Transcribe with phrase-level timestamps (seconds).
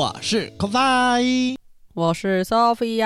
[0.00, 1.56] 我是 Kofi，
[1.92, 3.04] 我是 Sophia。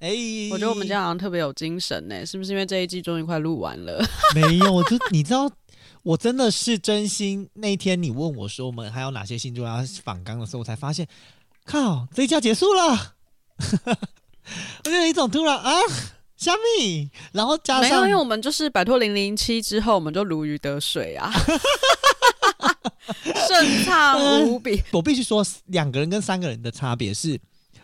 [0.00, 4.04] 哎、欸，我觉得我们今天好像特别有精神呢，是不是因为这一季终于快录完了？
[4.36, 5.50] 没有，就你知道，
[6.02, 7.48] 我真的是真心。
[7.54, 11.08] 那天你问我说我们还有哪些星座要访纲的时候，我才发现，
[11.64, 13.14] 靠，这一季结束了。
[14.84, 15.72] 我就有一种突然啊，
[16.36, 21.32] 虾米，然后加上，没有，因为我们就是摆脱零零七之后，我们就如鱼得水啊。
[23.48, 24.82] 顺畅无比。
[24.92, 27.38] 我必须说，两个人跟三个人的差别是，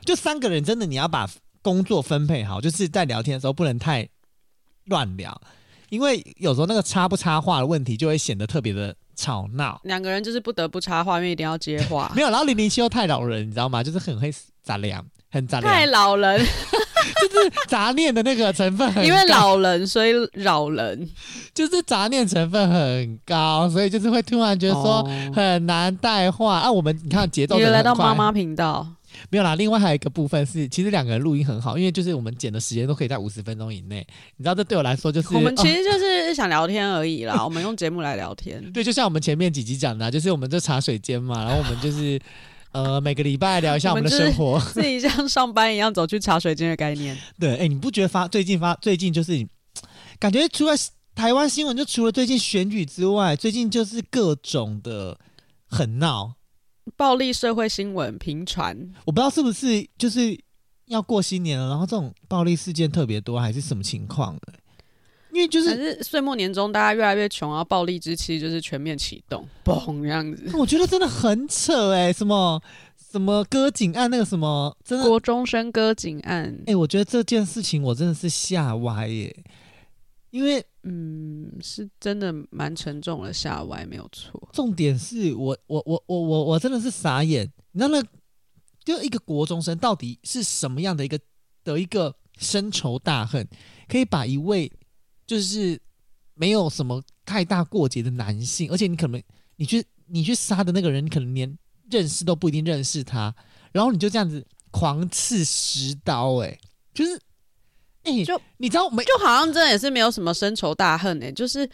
[0.05, 1.29] 就三个人真的你要把
[1.61, 4.09] 工作分配好，就是在聊天的时候不能太
[4.87, 5.41] 乱聊，
[5.91, 9.81] 因为有时候那个插不插话的问题就会显得特别的吵闹。
[9.85, 12.11] 两个人就是不得不插话，因为一定要接话。
[12.17, 13.83] 没有，然后零零七又太老人，你知道吗？
[13.83, 14.33] 就是很会
[14.63, 15.71] 杂粮，很杂聊。
[15.71, 16.45] 太老人。
[17.21, 21.09] 就是杂念的那个成分很高，因为老人所以扰人，
[21.55, 25.03] 就是杂念成分很高，所以就是会突然觉得说
[25.35, 26.73] 很难带话、哦、啊。
[26.73, 28.87] 我们你看节奏，你来到妈妈频道
[29.31, 29.55] 没有啦。
[29.55, 34.07] 另外还有一个部分是，其实两个人录音很好，因为就是我们剪的时间都可以在五十分钟以内。
[34.37, 37.37] 你知道这对我来说就是我们其实就是想聊天而已啦。
[37.39, 42.21] 哦、 我们用节目来聊天，对，就像我们前面几集讲的、啊，就是我们这茶水间嘛，然后我们就是。
[42.73, 47.17] 呃，每个礼拜聊一下我们的生活，自己像上班一样走去茶水间的概念。
[47.39, 49.47] 对，哎、欸，你不觉得发最近发最近就是
[50.19, 50.73] 感觉除了
[51.15, 55.19] 台湾新闻，就除了最近选举之外，最近就是各种的
[55.67, 56.37] 很闹，
[56.97, 58.91] 暴力社会新闻频传。
[59.05, 60.39] 我不知道是不是就是
[60.87, 64.39] 要过新年了，然后这种暴力事件特别多，还是什么情况？
[65.33, 70.51] 因为就是，是岁末年终，大家越来越穷，然后暴力之气就是全面启动，嘣这样子。
[70.59, 72.63] 我觉得真的很扯哎、欸，什么
[73.11, 76.55] 什么割颈案，那个什么，真的国中生割颈案。
[76.61, 79.35] 哎、欸，我觉得这件事情我真的是吓歪耶，
[80.29, 84.51] 因为嗯，是真的蛮沉重的，吓歪没有错。
[84.53, 88.03] 重点是我我我我我我真的是傻眼，你知道那
[88.85, 91.19] 就一个国中生到底是什么样的一个
[91.65, 93.49] 的一个深仇大恨，
[93.89, 94.71] 可以把一位。
[95.27, 95.81] 就是
[96.35, 99.23] 没有什么太大过节的男性，而且你可能
[99.57, 101.59] 你去你去杀的那个人，你可能连
[101.91, 103.35] 认识都不一定认识他，
[103.71, 106.59] 然后你就这样子狂刺十刀、欸，哎，
[106.93, 107.15] 就是，
[108.03, 109.05] 哎、欸，就你知道没？
[109.05, 111.69] 就好像真的也是没有什么深仇大恨、欸，哎，就是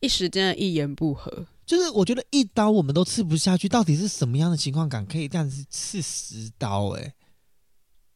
[0.00, 7.02] 一时间的一言不合，就是我觉得一刀我们都刺不下去，到底是什么样的情况感可以这样子刺十刀、欸？
[7.02, 7.14] 哎，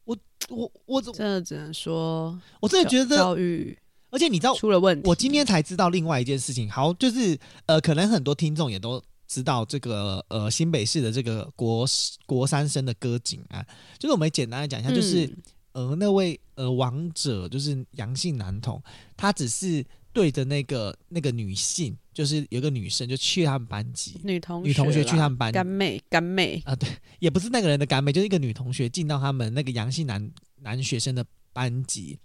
[0.04, 0.19] 我
[0.49, 3.78] 我我真的只能说，我真的觉得教育。
[4.12, 6.71] 而且你知道出了问题，我今天才知道另外一件事情。
[6.71, 11.87] 好，就是呃，可能很多听众也都知道这个呃新北市的这个国
[12.27, 13.67] 国三生的歌警案。
[13.99, 15.25] 就是我们简单的讲一下，就是、
[15.73, 18.81] 嗯、呃那位呃王者就是阳性男童，
[19.17, 30.31] 他只是对着那个那个女性，就是有个女生就去他们班级，女同女同学去他们班级，干妹干妹啊、呃，对，也不是那个人的干妹，就是一个女同学进到他们那个阳性男
[30.61, 31.25] 男学生的
[31.55, 32.19] 班级。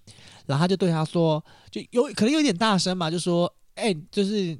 [0.47, 4.57] 然后他就对他说，就有可能有点大声嘛，就说：“哎、欸，就是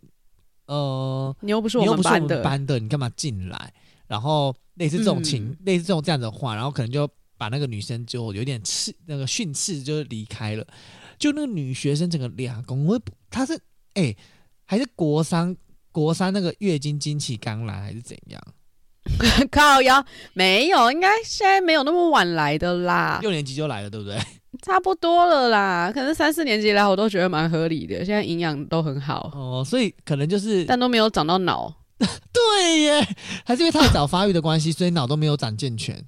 [0.67, 3.73] 呃，你又不是我们班的，你，班的你干嘛进来？”
[4.05, 10.67] 然后类似这种情，嗯、类似这种这样的话，然后可能就把那个女生就有点斥那个训斥，就离开了。
[11.17, 12.99] 就那个女学生整个俩公，我
[13.29, 13.55] 她是
[13.93, 14.17] 哎、欸，
[14.65, 15.55] 还是国三
[15.91, 18.41] 国三那个月经经期刚来还是怎样？
[19.49, 24.19] 靠腰没有，应该现在没有那么晚来的啦，六年级就来了，对不对？
[24.61, 31.73] 差不多了啦，可能三四年级来我都觉得蛮合理的，现在营养都很好哦，所以可能就是，但都没有长到脑。
[31.99, 33.07] 对耶，
[33.43, 36.05] 还是因为太早发育的关系，所以脑都没有长健全。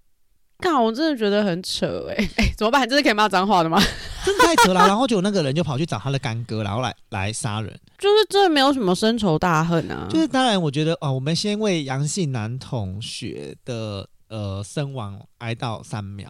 [0.58, 2.88] 看，我真的觉得很扯哎哎、欸，怎么办？
[2.88, 3.78] 这是可以骂脏话的吗？
[4.24, 4.86] 真的太扯了。
[4.86, 10.08] 然后就有那个人就跑去找他的干哥，然后来来杀人，就是真的没有什么深仇大恨啊。
[10.08, 16.26] 就是当然，我觉得哦，我们先为杨姓男同学的呃身亡哀悼三秒。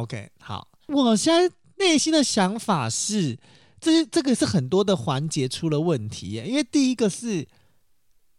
[0.00, 3.38] OK，好，我现在内心的想法是，
[3.80, 7.46] 这是这个是很多的环节出了问题耶，因为第一个是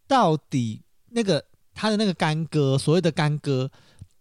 [0.06, 1.44] 到底那个。
[1.72, 3.70] 他的那个干哥，所谓的干哥，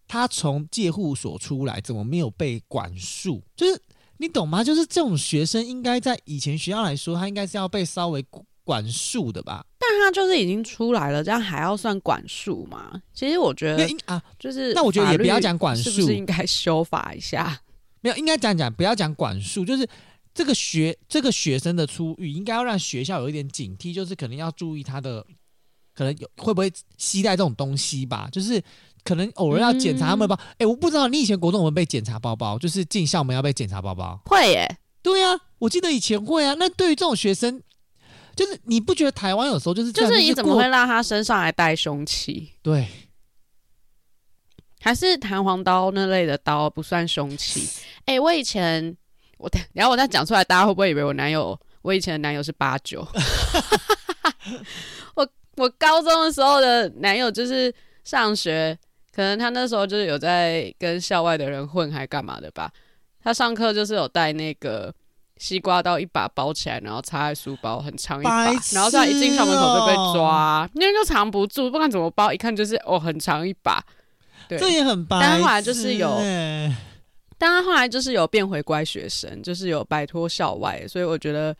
[0.08, 3.44] 他从戒护所出来，怎么没有被管束？
[3.54, 3.82] 就是
[4.18, 4.64] 你懂吗？
[4.64, 8.22] 就是这种学生，应该在以前学校来说，他应该是要被稍微
[8.70, 9.66] 管束的吧？
[9.80, 13.02] 但他就是已经出来了，这样还要算管束吗？
[13.14, 17.60] 其实我觉得啊，就是那我觉得也不要讲管束，是不是应该修法一下？
[18.02, 19.88] 没有，应该讲讲，不要讲管束，就是
[20.36, 25.26] 这个学这个学生的出狱，应该要让学校有一点警惕，就是可能要注意他的。
[25.96, 28.30] 可能有会不会携带这种东西吧？
[28.32, 28.64] 就是
[29.04, 30.34] 可能偶尔要检查他们包。
[30.52, 34.18] 哎、嗯欸，我不知道你以前国中有没有被检查包包，就是进校门要被检查包包。
[34.24, 36.56] 会耶，对呀、啊，我记得以前会啊。
[36.58, 37.62] 那对于这种学生，
[38.40, 42.54] 就是你不觉得台湾有时候就是就是你怎么会让他身上还带凶器？
[42.62, 42.88] 对，
[44.80, 47.68] 还是弹簧刀那类的刀不算凶器？
[48.06, 48.96] 哎、欸，我以前
[49.38, 51.60] 我然后我再讲出来，大家会不会以为我男友？
[51.82, 53.06] 我以前的男友是八九。
[55.16, 55.30] 我。
[55.58, 57.74] 我高中的时候的男友就是
[58.06, 58.80] 上学，
[59.14, 62.72] 可能他那时候就是有在跟校外的人混，还干嘛的吧？
[63.22, 64.96] 他上课就是有带那个
[65.40, 73.84] 西瓜刀，一把包起来，然后插在书包，很长一把，然后他一进校门口就被抓，因为就藏不住，不管怎么包，一看就是哦，很长一把。
[74.48, 75.18] 对，这也很白。
[75.20, 76.18] 但他后来就是有，
[77.38, 81.56] 但他后来就是有变回乖学生，就是有摆脱校外，所以我觉得，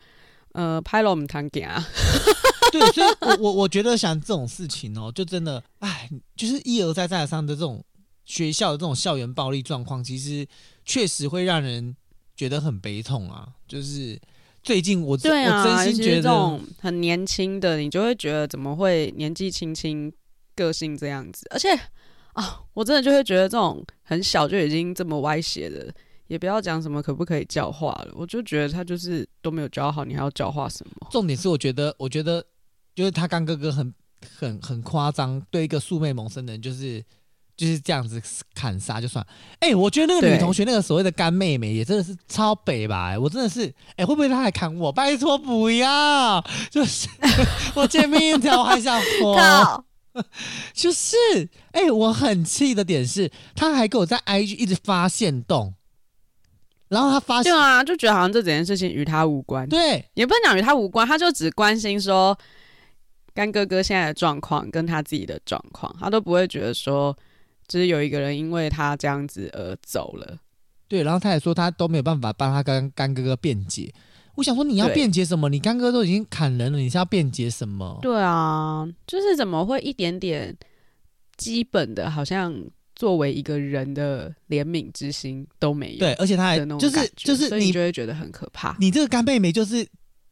[0.52, 1.82] 呃，拍了我们堂给啊。
[2.70, 7.82] 对，所以我我我觉得想这种事情哦，就真的，哎，就是一而再再而三的这种
[8.24, 10.46] 学校的这种校园暴力状况，其实
[10.84, 11.96] 确实会让人
[12.40, 13.46] 觉得很悲痛啊。
[13.68, 14.18] 就是
[14.62, 20.10] 最近我对啊，我真心觉得这种很年轻的，你就会觉得怎么会年纪轻轻
[20.56, 21.46] 个性这样子？
[21.50, 21.68] 而且
[22.32, 25.92] 啊、哦，我真的就会觉得这种很小就已经这么歪斜的，
[26.28, 31.08] 也不要讲什么可不可以教化了，我就觉得他就是都没有教好，你还要教化什么？
[31.10, 32.44] 重点是，我觉得，我觉得。
[32.92, 33.94] 就是他干哥哥很
[34.36, 37.02] 很很夸张，对一个素昧蒙生的人，就是
[37.60, 38.22] 就是这样子
[38.54, 39.22] 砍杀就算。
[39.58, 43.18] 哎、欸，我觉得那个女同学那个所谓的干妹妹也真的是超北吧、欸？
[43.18, 44.90] 我真的是，哎、欸，会不会她还砍我？
[44.90, 46.42] 拜托不要！
[46.70, 47.06] 就是
[47.76, 49.84] 我见面一条还想活，
[50.72, 51.14] 就是
[51.72, 55.74] 哎、欸，我很气的点是，他还给我在 IG 一直发现动，
[56.88, 59.68] 然后他发现，对啊，就觉得好像这整件事情与他无关。
[59.68, 62.34] 对，也不能讲与他无关，他就只关心说。
[63.32, 67.16] 干哥哥现在的状况跟他自己的状况，他都不会觉得说，
[67.70, 70.36] 就是有一个人因为他这样子而走了。
[70.88, 73.94] 对，然后他也说他都没有办法帮他跟干哥哥辩解。
[74.34, 75.48] 我想说你要辩解什么？
[75.48, 77.96] 你干哥都已经砍人了，你是要辩解什么？
[78.02, 80.56] 对啊，就是怎么会一点点
[81.36, 82.52] 基本的，好像
[82.96, 85.98] 作为一个人的怜悯之心都没有？
[86.00, 88.76] 对，而且他还就是就是你就会觉得很可怕。
[88.80, 89.86] 你这个干妹妹就是。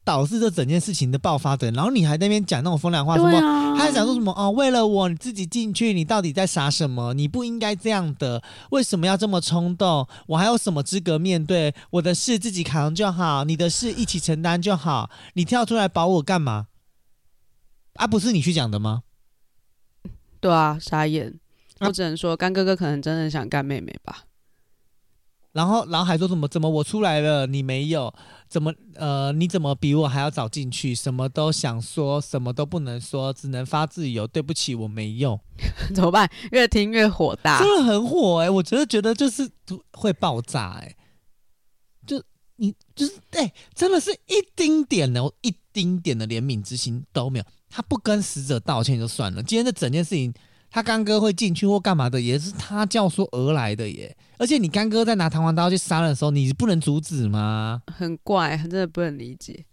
[0.09, 3.31] 导致这整件事情的爆发的，然后你还在那边讲那种风凉话，什么？
[3.77, 4.33] 他还讲说什么？
[4.35, 7.13] 哦，为了我你自己进去，你到底在傻什么？
[7.13, 10.07] 你不应该这样的，为什么要这么冲动？
[10.25, 11.75] 我还有什么资格面对？
[11.91, 15.11] 我的事自己扛就好，你的事一起承担就好。
[15.33, 16.65] 你跳出来保我干嘛？
[17.93, 19.03] 啊，不是你去讲的吗？
[20.39, 21.39] 对啊，傻眼！
[21.81, 24.23] 我只能说，干哥哥可能真的想干妹妹吧。
[25.51, 26.47] 然后，然后还说什么？
[26.47, 28.13] 怎么我出来了，你没有？
[28.47, 29.31] 怎么呃？
[29.31, 30.93] 你怎么比我还要早进去？
[30.93, 34.27] 什么都想说，什么都不能说，只能发自由。
[34.27, 35.39] 对不起，我没用。
[35.95, 36.29] 怎么办？
[36.51, 38.49] 越听越火大，真的很火哎、欸！
[38.49, 39.49] 我觉得觉得就是
[39.93, 40.95] 会爆炸哎、欸！
[42.05, 42.23] 就
[42.57, 47.45] 你就是哎、欸，真的是一丁点的一丁点的怜悯之心都没有。
[47.69, 50.31] 他不跟死者道歉就算了，今天这整件事情。
[50.71, 54.15] 他干哥会进去或干嘛的，也是他教唆而来的耶。
[54.37, 57.81] 而且你干哥在拿弹簧刀去杀人的时候，你不能阻止吗？
[57.87, 59.65] 很怪，真的不能理解。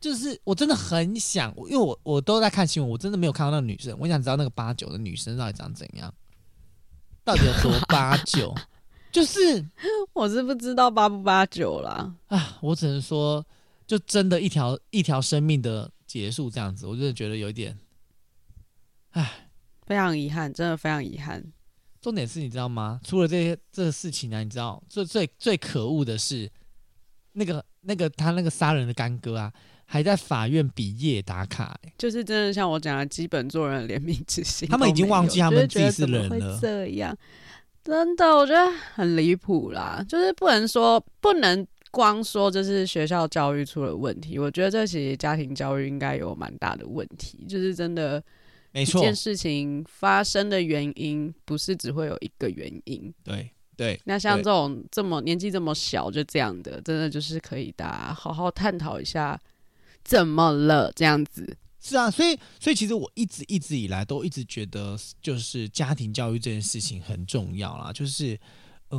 [0.00, 3.96] 就是我真的很想，因为我我都在看新闻，我真的没有看到那个女生。
[3.98, 6.12] 我想知道那个八九的女生到底长怎样，
[7.24, 8.54] 到底有多八九？
[9.10, 9.64] 就是
[10.12, 12.14] 我是不知道八不八九啦。
[12.28, 13.44] 啊，我只能说，
[13.86, 17.76] 就真的一条一条生命的结束这样子，我真的觉得有一点，
[19.10, 19.43] 唉。
[19.86, 21.44] 非常遗憾，真的非常遗憾。
[22.00, 23.00] 重点是你知道吗？
[23.02, 26.50] 除了这些这个事情呢、啊，你知道最最最可恶的是
[27.32, 29.50] 那个那个他那个杀人的干哥啊，
[29.86, 36.58] 还在法院比夜打卡、欸，就是真的像我讲的基本做人怜悯之心，他们已经忘记他们自己是人了。
[36.60, 37.16] 这样
[37.82, 40.04] 真的，我觉得很离谱啦。
[40.06, 48.22] 就是不能说不能光说就是学校教育出了问题，我觉得这其实家庭教育应该有蛮大的问题，就是真的。
[48.74, 53.10] 没错，一件事情发生的原因不是只会有一个原因。
[53.22, 59.40] 对对，那像这种这么年纪这么小就这样的，真的就是可以大家好好探讨一下
[60.02, 61.56] 怎么了这样子。
[61.80, 68.38] 是啊，所以所以其实我一直一直以来都一直觉得，就是家庭教育这件事情很重要啦，就是。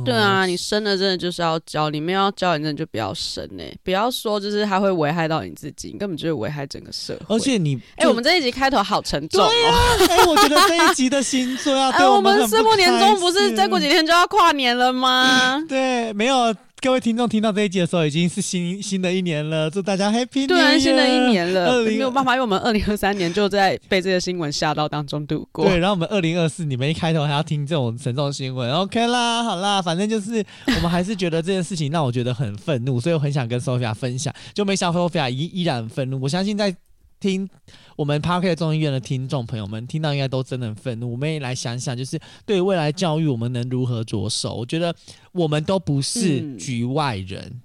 [0.04, 3.78] 对啊，你生了真的就是要教，你没有要教，你真的就不要生呢、欸。
[3.82, 7.34] 不要说就是它会危害到你自己，你根本就是危害整个社会。
[7.34, 9.48] 而且你，哎、欸，我们这一集开头好沉重哦。
[10.10, 12.58] 哎、欸，我觉得这一集的星座要对我们很不开心。
[12.58, 15.62] 哎，我们岁末年终不是再过几天就要跨年了吗？
[15.68, 16.54] 对，没有。
[16.82, 20.72] 各位听众听到这一集的时候，已经是新新的一年了，祝大家 Happy New Year！
[20.72, 25.64] 对，新的一年了，没有办法，因为我们二零二三年就在被这些新闻吓到当中度过。
[25.64, 30.44] 对，然后我们二零二四，你们一开头还要听这种沉重新闻，OK 啦，好啦，反正就是
[30.76, 36.20] 我们还是觉得这件事情让我觉得很愤怒，所以我很想跟 Sophia 分享，就没想到 Sophia 依依然愤怒。
[36.20, 36.76] 我相信在。
[37.18, 37.48] 听
[37.96, 41.10] 我们 Podcast 众议院的听众朋友们听到应该都真的很愤怒。
[41.10, 44.54] 我们也来想想，就是对未来教育，我们能如何着手？
[44.54, 44.94] 我觉得
[45.32, 47.62] 我们都不是局外人，嗯、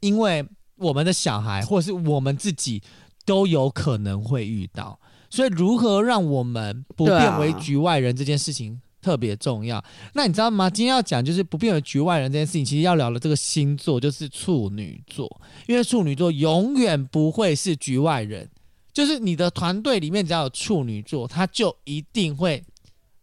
[0.00, 2.82] 因为我们的小孩或者是我们自己
[3.24, 5.00] 都有可能会遇到。
[5.30, 9.78] 所以，如何让我们不变为局外人这件事情特别重要。
[9.78, 10.68] 啊、那你知道吗？
[10.68, 18.46] 今天要讲就是不变为局外人这件事情，其实要聊的这个星座就是处女座，因为处女座永远不会是局外人。
[18.92, 22.62] 就是你的团队里面只要有处女座，他就一定会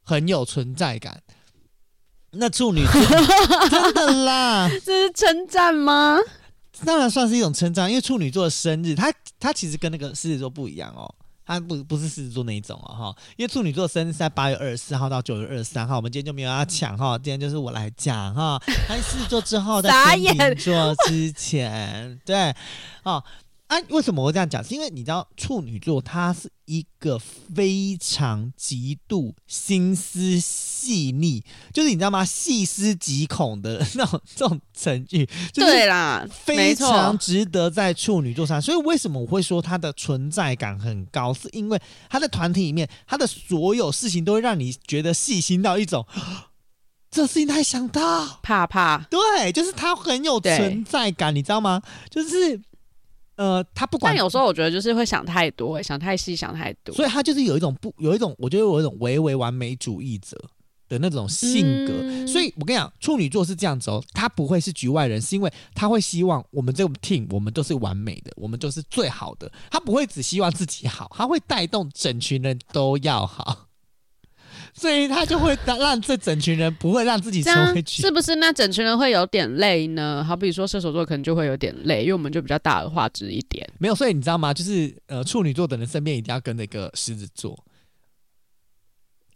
[0.04, 1.22] 很有存在感。
[2.32, 2.94] 那处女座
[3.70, 6.18] 真的啦， 这是称赞吗？
[6.86, 11.14] 当然算是一种称赞，因为处女座的生日，他他其实跟那个狮子座不一样哦，
[11.46, 13.16] 他不不是狮子座那一种哦哈。
[13.36, 18.60] 因为处女座的生日是在八月二十四号到九月二十三号，我们今天就没有要抢哈，今天就是我来讲哈。
[18.88, 22.56] 在狮子座之后，在天秤座之前，对，
[23.04, 23.24] 哦。
[23.70, 24.64] 啊，为什么我这样讲？
[24.64, 32.26] 是因为你知道处女座它是一个非常极度心思细腻，就是你知道吗？
[32.26, 35.24] 细思极恐的那种这种成语，
[35.54, 38.60] 对啦，非常值得在处女座上。
[38.60, 41.32] 所以为什么我会说他的存在感很高？
[41.32, 46.04] 是因为他在团体里面，他的所有事情都会让你觉得细心到一种，
[47.12, 51.84] 这事情他还想到，怕怕，对，就是他很有存在感，你知道吗？
[52.10, 52.60] 就是。
[53.40, 60.38] 呃，他不管，但有时候我觉得就是会想太多，想太细，想太多，所以他就是有一种不，有一种，我觉得有一种唯唯完美主义者
[60.90, 61.94] 的那种性格。
[62.02, 69.50] 嗯、所以我跟你讲，处女座是这样子哦，他不会是局外人，是因为他会希望我们这个 team 我们都是完美的，我们都是最好的。
[69.72, 73.69] 他不会只希望自己好，他会带动整群人都要好。
[74.80, 78.36] 所以他就会让这整群人不会让自己成为局，是不是？
[78.36, 80.24] 那整群人会有点累呢？
[80.24, 83.70] 好比说射手座可能就会有点累，因为我们就比较大而化之一点。
[83.78, 84.54] 没有，所以你知道吗？
[84.54, 87.62] 就是呃，处女座的人身边一定要跟那个狮子座，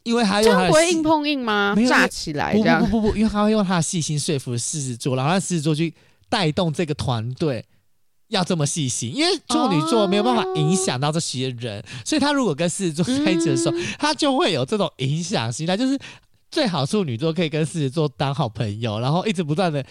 [0.03, 1.75] 因为他用他这样不会硬碰硬吗？
[1.89, 2.79] 炸起来这样？
[2.79, 5.93] 不不不不，因为他会用他的细心说服狮子座，然后让狮子座去
[6.29, 7.65] 带动这个团队。
[8.33, 15.97] 要这么细心，因为处女座没有办法影响到这些人，所以他如果跟狮子座在一起的时候，他就会有这种影响心态，就是
[16.51, 19.85] 最好处女座可以跟狮子座当好朋友，然后一直不断的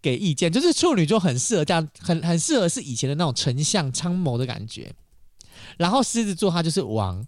[0.00, 4.90] 给意见，就是处女座很适合这样，很很适合是以前的那种丞相参谋的感觉。
[5.76, 7.24] 然后狮子座他就是王，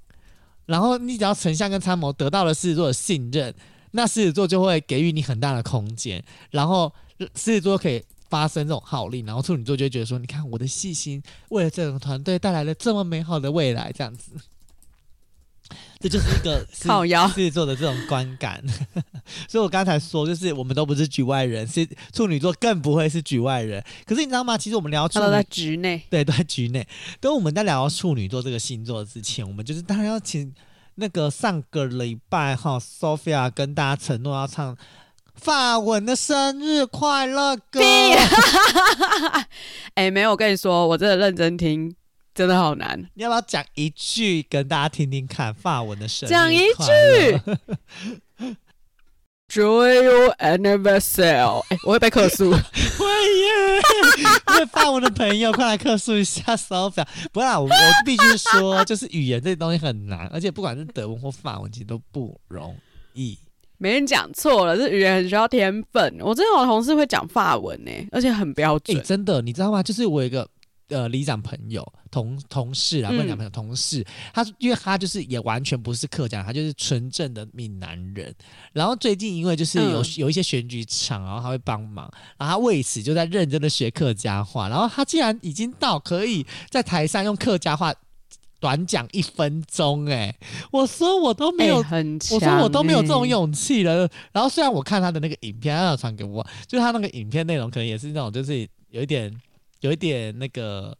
[0.66, 3.54] 然后你只要丞相跟参谋得到了狮子座的信任，
[3.92, 6.92] 那狮子座就会给予你很大的空间，然后
[7.34, 8.02] 狮子座可以。
[8.28, 14.32] 发生这种号令，然后处女座就会觉得说：“你看我的细心，为了这种团队带来了这么美好的未来。”这样子，
[16.00, 18.62] 这就是一个狮腰子座的这种观感。
[19.48, 23.84] 所以我刚才说，就是我们都不是局外人，是处女座更不会是局外人。
[24.04, 24.58] 可是你知道吗？
[24.58, 26.86] 其实我们聊处女都在局内，对，都在局内。
[27.20, 30.52] 等我们在聊到处女座这个星座之前，我们就是当然要请
[30.96, 34.76] 那个上个礼拜哈，Sophia 跟大家承诺要唱。
[35.34, 37.80] 法文的生日快乐歌，
[39.94, 41.94] 哎、欸，没有，我跟你说，我真的认真听，
[42.34, 42.98] 真的好难。
[43.14, 45.52] 你要不要讲一句跟大家听听看？
[45.52, 47.40] 法文的生日，讲一句，
[49.52, 51.60] Joyeux anniversaire。
[51.68, 53.82] 哎，我会被客诉， 会耶！
[54.48, 57.06] 因为法文的朋友，快来克诉一下 Sophia。
[57.32, 62.74] 不然我我必须说，就是语言这东西很难，而且不管是德文或法文，其实都不容
[63.12, 63.38] 易。
[63.78, 66.16] 没人讲错了，这语言很需要天分。
[66.20, 68.96] 我真的有同事会讲法文呢，而且很标准。
[68.96, 69.82] 欸，真的，你知道吗？
[69.82, 70.48] 就是我有一个
[70.88, 78.34] 呃里长朋友同同事啊，不能讲朋友，同事，他因为他就是也完全不是客家，他就是纯正的闽南人。
[78.72, 84.68] 然后最近因为就是有、嗯、有一些选举场，然后他会帮忙，然后他为此就在认真的学客家话。
[84.68, 87.92] 然后他竟然已经到可以在台上用客家话。
[88.64, 90.34] 短讲一分钟，哎，
[90.70, 94.08] 我说我都没有，欸很欸、我说我都没有这种勇气了。
[94.32, 99.30] 然后虽然我看他的那个影片，他要传给我，就是他那个影片内容可能也是那种，就是有一点，
[99.80, 100.96] 有一点那个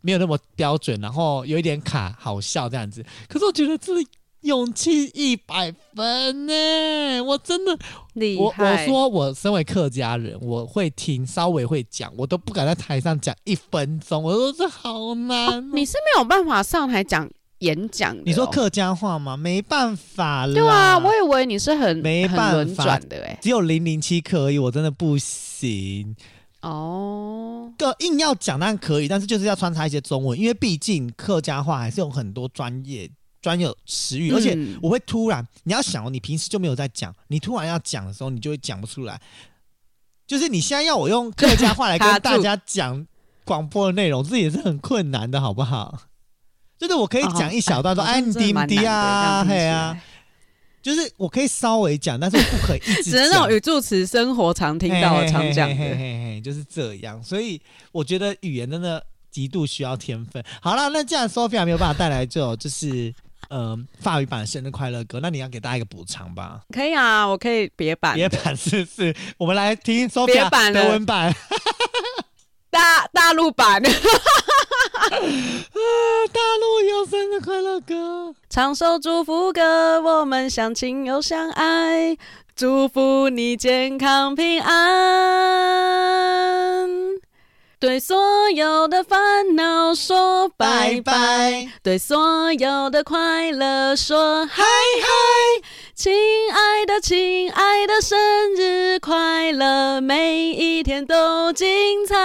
[0.00, 3.04] 没有那么标准，然后有一点卡，好笑这样子。
[3.28, 3.94] 可是我觉得这。
[4.42, 7.20] 勇气一百分呢！
[7.22, 7.76] 我真的
[8.14, 8.86] 厉害。
[8.86, 14.22] 我我说我身为客家人，我会听，稍微会讲，我都不敢在台上讲一分钟。
[14.22, 15.60] 我说这好难，哦哦。
[15.74, 17.28] 你是没有办法上台讲
[17.58, 18.22] 演讲，哦？
[18.24, 19.36] 你说客家话吗？
[19.36, 20.54] 没办法了。
[20.54, 26.14] 对啊，我以为你是很没办法的诶，只有零零七可以，我真的不行
[26.62, 27.72] 哦。
[27.76, 33.10] 个硬要讲当然可以，但是就是要穿插一些中文，因为毕竟客家话还是有很多专业。
[33.40, 39.20] 专有词语，而且我会突然，你要想哦，你平时就没有在讲，你突然要讲的时候，你就会讲不出来。
[40.26, 43.06] 就是你现在要我用客家话来跟大家讲
[43.44, 46.00] 广播的内容，这也是很困难的，好不好？
[46.76, 48.32] 就是我可以讲一小段说，哎，你
[48.66, 49.42] 滴啊？
[49.42, 49.98] 嘿啊，
[50.82, 57.22] 就是我可以稍微讲，但是我不可以一直，只能那种语助词，生活常听到的、常讲的，嘿嘿嘿，就是这样。
[57.22, 57.58] 所以
[57.90, 60.44] 我觉得语言真的极度需要天分。
[60.60, 63.14] 好了，那既然 Sophia 没有办法带来这种，就是。
[63.50, 66.60] 嗯，法语版生日快乐歌，那你要给大家一个补偿吧？
[66.72, 71.34] 可以啊，我可以别版，别版是是，我们来听 Sophia 德文版，
[72.70, 73.88] 大大陆版，啊，
[75.10, 82.16] 大陆有生日快乐歌，唱首祝福歌，我们相亲又相爱，
[82.54, 84.78] 祝福你健康平安。
[87.80, 96.12] 对所有的烦恼说拜拜，对所有的快乐说嗨嗨，亲
[96.52, 98.18] 爱的亲爱的生
[98.56, 102.16] 日快乐，每一天都精彩。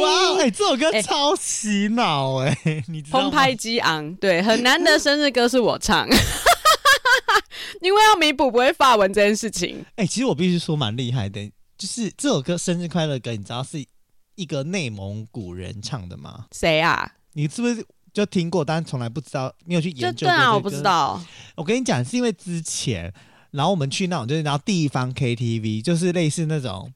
[0.00, 3.24] 哇，哎，这首歌超洗脑哎、欸， 你知道吗？
[3.26, 6.08] 澎湃激昂，对，很难得生日歌是我唱，
[7.80, 9.86] 因为要弥补不会发文这件事情。
[9.94, 11.52] 哎，其实我必须说蛮厉害的。
[11.78, 13.84] 就是这首歌《生日快乐歌》，你知道是
[14.34, 16.46] 一个内蒙古人唱的吗？
[16.52, 17.12] 谁啊？
[17.34, 20.26] 你是不是就听过，但是从来不知道，没有去研究？
[20.26, 21.20] 对啊，我不知道。
[21.56, 23.12] 我跟你讲，是因为之前，
[23.52, 26.92] 然后我们去那种就是然后地方 KTV，就是类似那种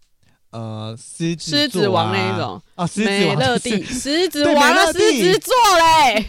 [0.51, 6.27] 呃狮子、啊、狮子王那一种哦，狮子王乐蒂 狮子王啊，狮子座嘞，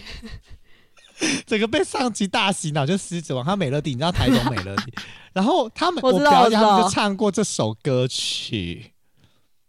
[1.46, 4.94] 整个被上级大洗脑，就狮子王，他美乐蒂，你知道台中美乐蒂。
[5.34, 8.94] 然后他们，我表姐他们就唱过这首歌曲，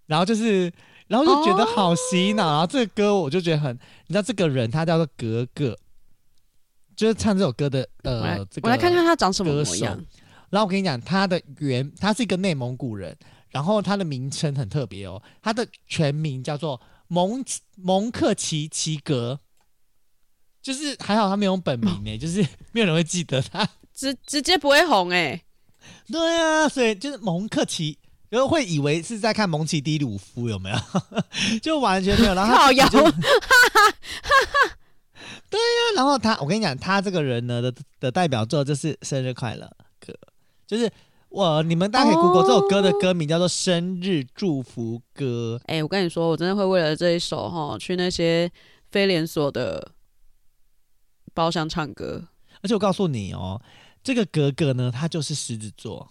[0.07, 0.72] 然后就是，
[1.08, 2.46] 然后就觉得好洗脑。
[2.46, 3.74] 哦、然后这个歌我就觉得很，
[4.06, 5.76] 你知道这个人他叫做格格，
[6.94, 10.00] 就是唱这首歌的呃，我来看看他长什么模样。
[10.50, 13.14] 然后我跟你讲，他的原他是一个内蒙古人，
[13.50, 17.44] 然后他的名称很特别哦，他的全名叫做蒙
[17.76, 19.38] 蒙克奇奇格，
[20.62, 22.40] 就是还好他没有本名呢，哦、就是
[22.72, 25.42] 没有人会记得他，直直接不会红哎。
[26.10, 30.76] 对啊，所以就是蒙克奇，然后会以为是在看蒙奇迪鲁夫有没有？
[31.62, 32.34] 就完全没有。
[32.34, 33.00] 然后他就，
[35.50, 35.96] 对呀、啊。
[35.96, 39.66] 然后他，我跟你讲，他这个人呢的的代表作就是生日快乐
[39.98, 40.12] 歌，
[40.66, 40.90] 就是
[41.30, 45.60] 我你们大家可以 Google 这首歌的歌名叫做生日祝福歌。
[45.66, 48.50] 哎、我跟你说，我真的会为了这一首哈去那些
[48.90, 49.92] 非连锁的
[51.32, 52.28] 包厢唱歌，
[52.62, 53.60] 而且我告诉你哦。
[54.00, 56.08] 这个格格呢，他就是狮子座。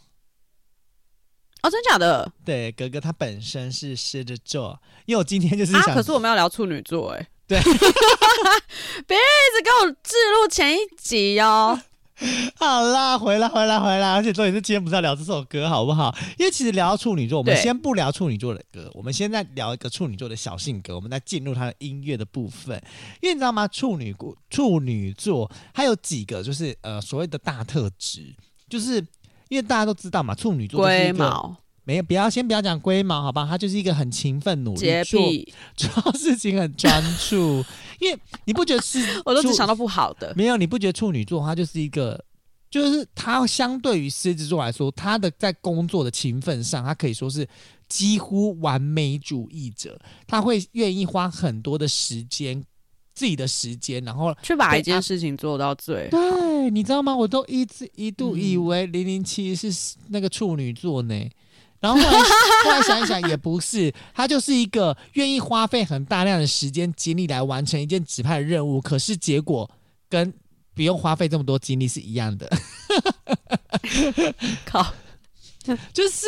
[1.63, 2.31] 哦，真假的？
[2.45, 7.59] 对，格格他本身是狮子座，因为我今天就是想，啊、可是我们要聊处女座，哎，对，
[9.07, 11.79] 别一直给我置入前一集哦。
[12.55, 16.15] 好啦，回来回来回来，而且重点是今天不是要聊这首歌好不好？
[16.39, 22.75] 因为其实聊到处女座，我们先不聊处女座的歌，我们现在聊一个处女座的小性格，我们再进入它的音乐的部分。
[23.21, 23.67] 因为你知道吗？
[23.67, 28.33] 处女座处女座还有几个就是呃所谓的大特质，
[28.67, 28.99] 就是
[29.49, 33.47] 因为大家都知道嘛，处女座龟毛没有，不要先不要讲龟毛，好吧？
[33.49, 35.21] 他就是一个很勤奋努力，做
[36.03, 37.63] 做事情很专注。
[37.99, 40.33] 因为你不觉得是， 我都只想到不好的。
[40.35, 42.21] 没有，你不觉得处女座他就是一个，
[42.69, 47.47] 就是他相对于狮子座来说，他的在工作的勤奋上，他可以说是
[47.87, 49.97] 几乎完美主义者。
[50.27, 52.61] 他会愿意花很多的时间，
[53.17, 56.09] 自己的时间，然后去把一件事情做到最好。
[56.11, 57.15] 对，对，你知道吗？
[57.15, 61.31] 我都一直一度以为零零七是那个处女座呢，嗯、
[61.79, 62.19] 然后后来
[62.63, 69.67] 后来想一想也不是，他就是一个愿意花费很大量的时间精力来完成一件指派的任务，可是结果
[70.07, 70.31] 跟
[70.75, 72.47] 不用花费这么多精力是一样的。
[74.63, 74.93] 靠，
[75.91, 76.27] 就是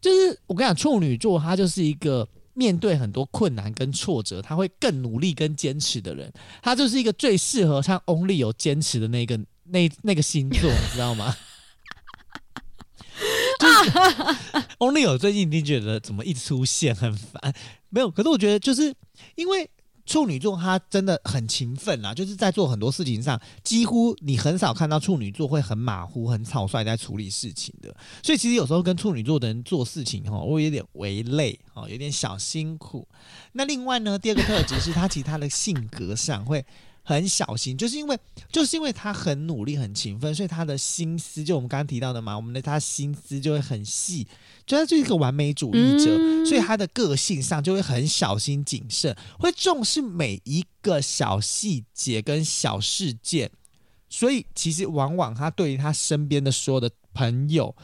[0.00, 2.26] 就是我跟你讲，处女座他就是一个。
[2.56, 11.36] 面对很多困难跟挫折，他会更努力跟坚持的人，他就是一个最适合像 Only 有坚持的那个那那个星座，你知道吗？
[13.60, 13.90] 就是
[14.78, 17.54] Only 有最近一定觉得怎么一直出现很烦，
[17.90, 18.94] 没有，可是我觉得就是
[19.34, 19.68] 因为。
[20.06, 27.94] 处女座他真的很勤奋啊，就是在做很多事情上，几乎你很少看到处女座会很马虎、很草率在处理事情的。
[28.22, 33.06] 所以其实有时候跟处女座的人做事情哈，会有点为累哈，有点小辛苦。
[33.52, 36.64] 那另外呢，第二个特质是他其实他的性格上会。
[37.08, 38.18] 很小心，就是因为
[38.50, 44.26] 就是因为他很努力、很勤奋，所以他的心思就我们刚刚提到的嘛，我们的他心思就会很细，
[44.66, 53.50] 就他就是一个完美主义者，嗯、所以他的个性上就会很小心谨慎，会重视每一个小细节跟小事件，
[54.10, 57.74] 所以其实往往他对于他身边的所有的朋友，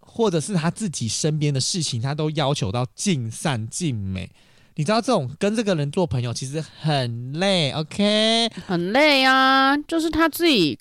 [0.00, 4.30] 或者是他自己身边的事情，他都要求到尽善尽美。
[4.74, 8.48] 你知道这种跟这个人做朋友其实很累，OK？
[8.64, 10.78] 很累啊，就是他自己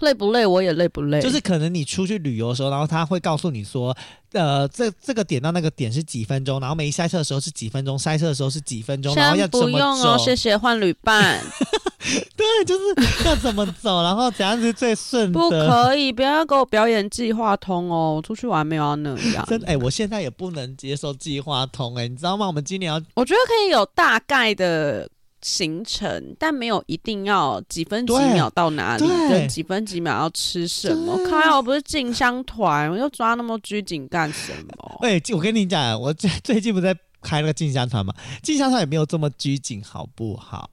[0.00, 1.20] 累不累，我也累不累。
[1.20, 3.96] 就是可能你出去旅游的时候，然后他会告诉你说，
[4.32, 9.72] 呃，这这个点到那个点是几分钟，然后没塞车的时候是几分钟，塞车的时候是几分钟，然后要怎么走？
[9.72, 11.40] 不用哦，谢谢换旅伴。
[12.36, 15.32] 对，就是要怎么走，然后怎样是最顺？
[15.32, 18.20] 不可以，不要给我表演计划通哦！
[18.22, 19.42] 出去玩没有要那样。
[19.46, 22.46] 真的，哎、欸，我现在也不能接受计划通，哎，你知道吗？
[22.46, 25.08] 我们今年要，我觉得可以有大概的
[25.44, 31.18] 行程，但没有一定要几分几秒到哪里，跟几分几秒要吃什么。
[31.28, 34.98] 靠呀，我不是进香团，我又抓那么拘谨干什么？
[35.06, 36.96] 哎，我跟你讲，我最最近不在。
[37.24, 40.70] 开了个进香团嘛，进香团也没有这么拘谨，好不好？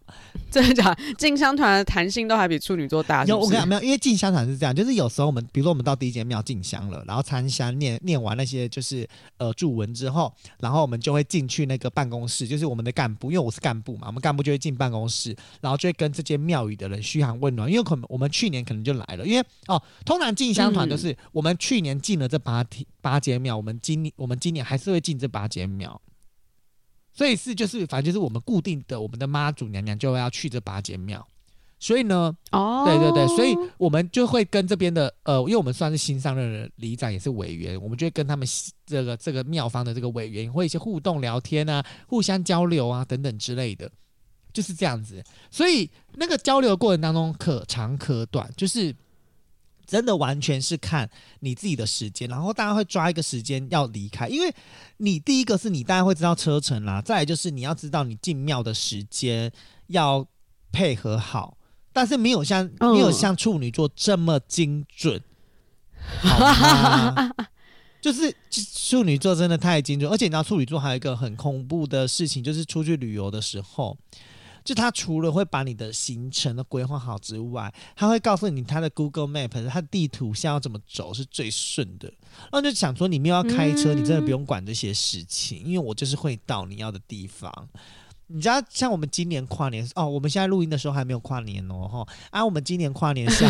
[0.51, 0.97] 真的假的？
[1.17, 3.31] 进香团的弹性都还比处女座大是是。
[3.31, 3.81] 有我跟你讲没有？
[3.81, 25.99] 因为进香团是这样，就是有时候我们，比如说我们到第一间庙进香了，然后参香念念完那些就是呃祝文之后，然后我们就会进去那个办公室，就是我们的干部，因为我是干部嘛，我们干部就会进办公室，然后就会跟这间庙宇的人嘘寒问暖，因为可能我们去年可能就来了，因为哦，通常进香团都是我们去年进了这八天八间庙，我们今我们今年还是会进这八间庙。
[27.13, 31.25] 所以是就是，反正就是我们固定的，我们的妈祖娘娘就要去这八间庙。
[31.79, 38.47] 所以呢，哦，对对对，所以我们就会跟这边的呃，因为我们算是新上任的里长，也是委员，我们就会跟他们
[38.85, 43.91] 这个这个庙方的这个委员会一些互动聊天啊，互相交流啊等等之类的，
[44.53, 45.23] 就是这样子。
[45.49, 48.95] 所以那个交流的过程当中可长可短，就是。
[49.91, 51.09] 真的完全是看
[51.41, 54.49] 你自己的时间，然后大家会抓一个时间要离开，因为
[54.95, 59.51] 你第一个是你大家会知道车程啦，再来就是你要知道你进庙的时间
[59.87, 60.25] 要
[60.71, 61.57] 配合好，
[61.91, 65.21] 但是没有像没有像处女座这么精准？
[67.99, 68.33] 就是
[68.73, 73.97] 处女座真的太精准，而且你知道处女座还有一个很恐怖的事情，就是出去旅游的时候。
[74.63, 82.07] 就他除了会把你的行程都规划好之外，他会告诉你他的 Google Map，他的地图现在要怎么走是最顺的。
[82.43, 87.51] 然后就想说，你没有要开车，你真的不用管这些事情，因为我就是会到你要的地方。
[88.27, 93.43] 你知道，像我们今年跨年哦，我们现在录音的时候还没有跨年哦，哈啊，我们今年跨年 是，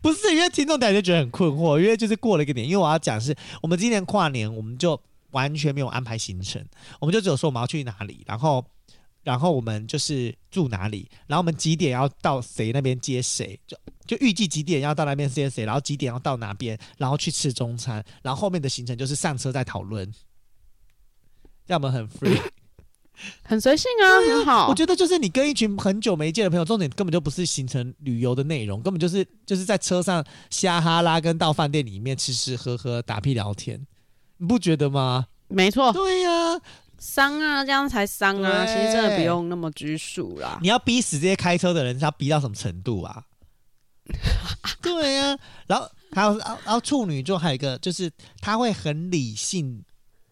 [0.00, 5.00] 不是因为听众大家就觉得很困惑，因为就是过了一个点，因为我要讲是我们今年跨年，我们就
[5.32, 6.64] 完全没有安排行程，
[7.00, 8.64] 我们就只有说我们要去哪里，然后。
[9.22, 20.10] 然后我们就是住哪里，然后我们几点要到谁那边接谁，就就预计几点要到那边接谁，然后几点要到哪边，然后去吃中餐，然后后面的行程就是上车再讨论，
[21.66, 22.40] 这样我们很 free，
[23.42, 24.68] 很随性啊，啊很好。
[24.68, 33.86] 我觉得就是你跟一群很久没见的朋友，重点根本就不是行程旅游的内容，根本就是就是在车上瞎哈拉，跟到饭店里面吃吃喝喝打屁聊天，
[34.38, 35.26] 你不觉得吗？
[35.48, 36.60] 没错，对呀、啊。
[37.00, 38.64] 伤啊，这样才伤啊！
[38.66, 40.58] 其实真的不用那么拘束啦。
[40.60, 43.24] 你要逼死这些开车的人，是要逼到什么程度啊？
[44.82, 48.10] 对呀、啊，然后还有，然后处女座还有一个，就是
[48.40, 49.82] 他会很理性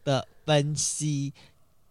[0.04, 1.32] 的分析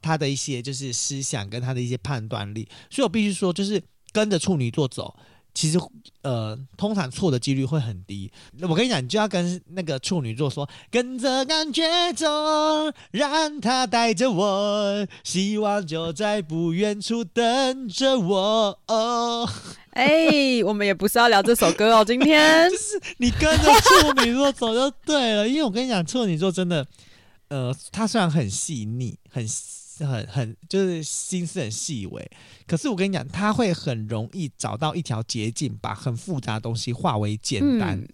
[0.01, 2.69] 他的一些就是思想跟他的一些判断力。
[2.89, 5.17] 所以我必须说，就是跟着处女座走，
[5.58, 5.80] 其实
[6.22, 8.32] 呃，通常错的几率会很低。
[8.62, 12.28] 我跟你讲，你就要跟那个处女座说，跟着感觉走，
[13.10, 18.80] 让他带着我，希望就在不远处等着我。
[18.86, 19.50] 哦，
[19.98, 26.86] 哎，我们也不是要聊这首歌哦，今天 就是你跟着处女座走就对了，因为我跟你讲，处女座真的，
[27.48, 29.43] 呃，他虽然很细腻，很。
[30.00, 32.32] 很很就是心思很细微，
[32.67, 37.97] 可是我跟你讲，他会很容易找到一条捷径，把很复杂的东西化为简单。
[37.97, 38.08] 嗯、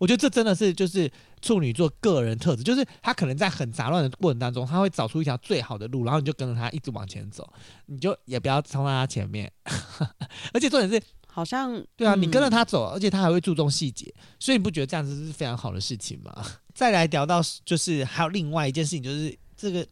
[0.00, 1.08] 我觉得这真的是就是
[1.40, 7.48] 处女座个人特质，就是他可能在很杂乱的过程当中，他会找出一条最好的路，然后你就跟着他一直往前走，
[7.86, 9.50] 你就也不要冲在他前面。
[10.52, 16.44] 而且重点是，好像对啊，嗯、你跟着他走，而且他还会注重细节，所以你不觉得这样子是非常好的事情吗？
[16.74, 19.86] 再来聊到就是还有另外一件事情，就是这个。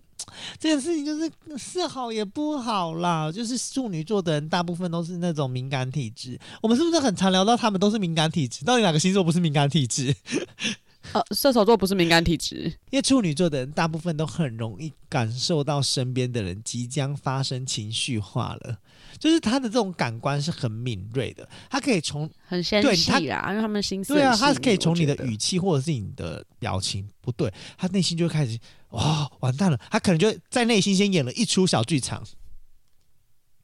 [0.59, 6.39] 这件事情就是是好也不好啦，就是处女座的人大部分都是那种敏感体质。
[6.63, 8.65] 我们是不是很常聊到他们都是敏感体质？
[8.65, 10.15] 到底哪个星座不是敏感体质？
[11.13, 18.77] 呃，射手座不是敏感体质，因为处女座的人大部分都很容易感受到身边的人即将发生情绪化了。
[19.19, 28.59] 就是他的这种感官是很敏锐的，他可以从很纤细啊，因为他们心思对啊，他是可以从你的语气或者是你的表情不对，他内心就开始
[28.91, 32.23] 哇、哦、完蛋了，他可能就在内心先演了一出小剧场，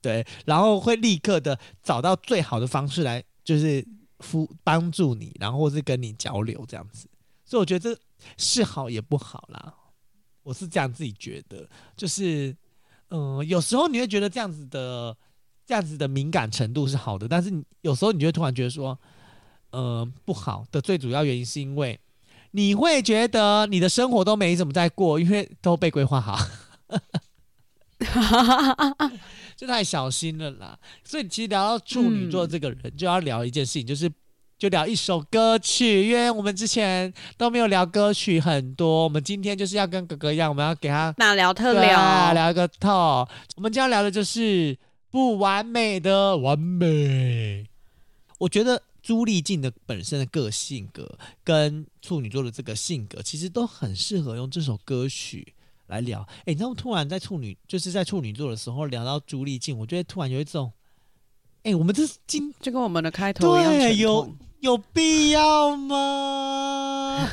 [0.02, 3.86] 对，然后会立刻的找到最好的方式来就是
[4.20, 7.08] 扶帮助你，然后或是跟你交流这样子，
[7.44, 8.00] 所以我觉得这
[8.36, 9.72] 是好也不好啦，
[10.42, 12.56] 我是这样自己觉得，就是
[13.10, 15.16] 嗯，有时候你会觉得这样子的。
[15.66, 18.98] 这样子的敏感程度是好的，但是你有时候你就会突然觉得说，
[19.70, 21.98] 呃，不好的最主要原因是因为
[22.50, 26.38] 你会觉得你的生活都没怎么在过，因为都被规划好，
[29.56, 30.78] 就太小心了啦。
[31.02, 34.12] 所以其实聊到处女座这个人，就要聊一件事情，就是
[34.58, 43.26] 就聊一首歌曲，因为我们之前都没有聊歌曲很多，我们今天就是要跟哥哥一样，我们要给他大聊特聊，聊一个透。
[43.56, 44.76] 我们今天要聊的就是。
[45.14, 47.68] 不完美的完美，
[48.36, 55.54] 我觉得朱丽静的本身的个性格跟处女座的这个性格，其实都很适合用这首歌曲
[55.86, 56.26] 来聊。
[56.38, 60.72] 哎，你知道突然在处女，就是在处女座的时候聊到朱丽静，我觉得突然有一种，
[61.62, 67.24] 哎，我们这是今就跟我们的开头一样，对，有有必要吗？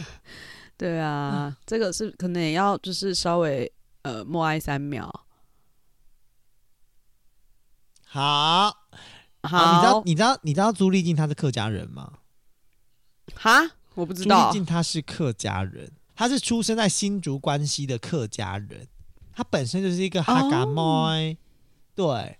[0.78, 5.26] 对啊，嗯、这个是可能也要就是稍微呃默哀三秒。
[8.10, 8.74] 好，
[9.42, 12.12] 好，啊、你知道你知道你知道朱丽静她是客家人吗？
[13.34, 13.60] 哈，
[13.94, 14.46] 我不知道。
[14.46, 18.88] 朱丽静她是客家人，她是出生在新竹关西的客家人，
[19.34, 21.36] 她本身就是一个哈嘎妹，哦、
[21.94, 22.38] 对。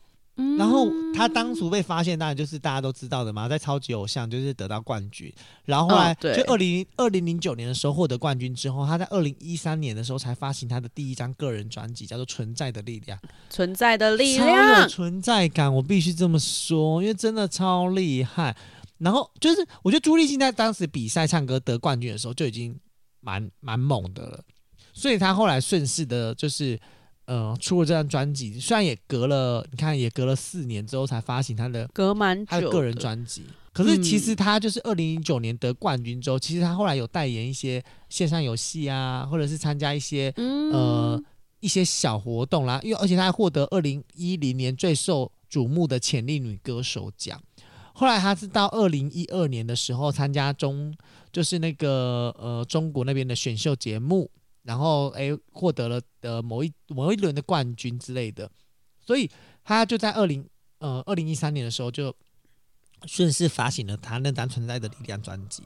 [0.56, 5.32] 然后他当初被发现，当然就是大家都知道的嘛，在超级偶像就是得到冠军，
[5.64, 13.18] 然后后来就二零二零零九年的时候获得冠军之后，他在二零一三年的时候才发行他的第一张个人专辑，叫做《存在的力量》。
[13.50, 18.56] 存在的力量，超有存在感，我必须这么说，因为真的超厉害。
[18.98, 22.78] 然后就是我觉得朱丽静在当时比赛唱歌得冠军的时候就已经
[23.20, 24.44] 蛮蛮猛的了，
[24.92, 26.78] 所以他后来顺势的就是。
[27.30, 33.42] 嗯，出了这张专辑，虽然也隔了，你看也隔了四年之后才发行他的，隔蛮他的个人专辑。
[33.70, 41.22] 可是其实他就是二零零九年得冠军之后，嗯、其实他后来有代言一些线上游戏啊，或者是参加一些、嗯、呃
[41.60, 42.80] 一些小活动啦。
[42.82, 47.38] 因为而且他还获得二零一零年最受瞩目的潜力女歌手奖。
[47.92, 50.96] 后来他是到二零一二年的时候参加中，
[51.30, 54.30] 就是那个呃中国那边的选秀节目。
[54.68, 58.50] 然后，哎，获得了的某一某一轮的冠军之类的，
[59.00, 59.26] 所以
[59.64, 60.46] 他就在二零
[60.78, 62.14] 呃二零一三年的时候就
[63.06, 65.62] 顺势发行了他那张《存在的力量》专辑。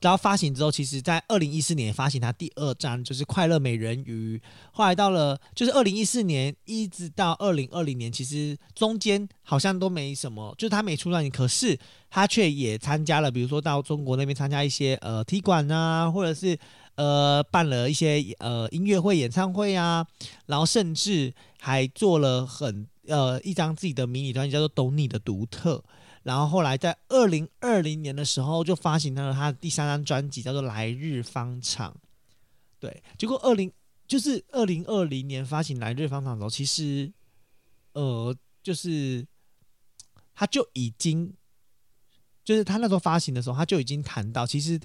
[0.00, 4.38] 然后发行之后，其实在二零一四年发行他第二张，就是《快乐美人鱼》。
[4.72, 16.58] 后来到了就是二零一四年一直到二零二零年，其实中间好像都没什么，就是他没出专辑，可是他却也参加了，比如说到中国那边参加一些呃踢馆啊，或者是。
[16.98, 20.04] 呃，办了一些呃音乐会、演唱会啊，
[20.46, 25.76] 然后甚至还做了很呃一张自己的迷你专辑，叫做《懂你的独特》。
[26.24, 31.92] 然后后来在二零二零年的时候，就发行了他的第三张专辑，叫做《来日方长》。
[32.80, 33.70] 对，结果二零
[34.08, 37.12] 就是二零二零年发行《来日方长》的时候，其实
[37.92, 39.24] 呃就是
[40.34, 41.32] 他就已经
[42.44, 44.80] 就是他那时候发行的时候，他就已经谈到其实。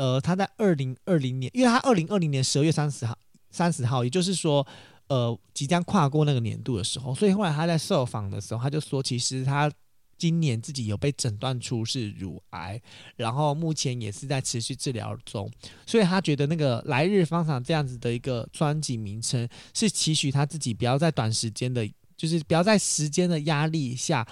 [0.00, 3.14] 呃，他在二零二零年，因为他二零二零年十二月三十号，
[3.50, 4.66] 三十号，也就是说，
[5.08, 9.70] 呃，即将跨过那个年度的时候，所以后来他在受访的时候，他就说，其实他
[10.16, 12.80] 今年自己有被诊断出是乳癌，
[13.16, 15.50] 然后目前也是在持续治疗中，
[15.86, 21.86] 所以他觉得那个来日方长这样子的一个专辑名称，是期许他自己不要在短时间的，
[22.16, 24.26] 就是不要在时间的压力下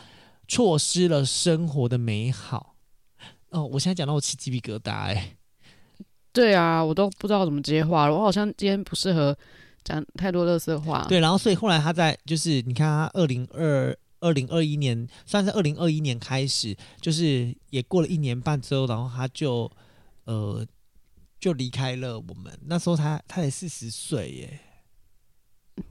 [0.48, 2.74] 错失了生活的美好。
[3.50, 5.36] 哦，我现在讲到我起鸡皮疙瘩哎、
[6.32, 9.36] 对啊，我都不知道怎么接话了，我好像今天不适合
[9.84, 11.04] 讲太多乐色话。
[11.08, 13.96] 对，然后所以后来他在就是你看他二零二。
[14.20, 19.70] 二零二一年，算是二零二一年开始，就是也过了一年半之后，然后他就
[20.24, 20.66] 呃
[21.38, 22.52] 就离开了我们。
[22.66, 24.60] 那时候他他才四十岁耶，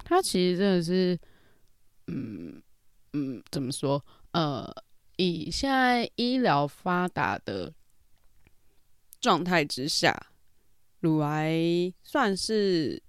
[0.03, 1.17] 他其实真的是，
[2.07, 2.61] 嗯
[3.13, 4.03] 嗯，怎么说？
[4.33, 4.69] 呃，
[5.15, 7.73] 以现在医疗发达的
[9.19, 10.27] 状态之下，
[10.99, 13.01] 乳癌算是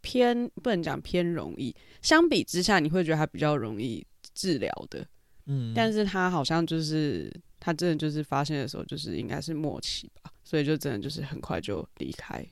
[0.00, 4.06] 偏不能讲偏容易，相比之下，你会觉得他比较容易。
[4.34, 5.06] 治疗的，
[5.46, 12.46] 嗯，但是他好像就是他真的就是发现的时候，就是应该是末期吧，所以就真的就是很快就离开，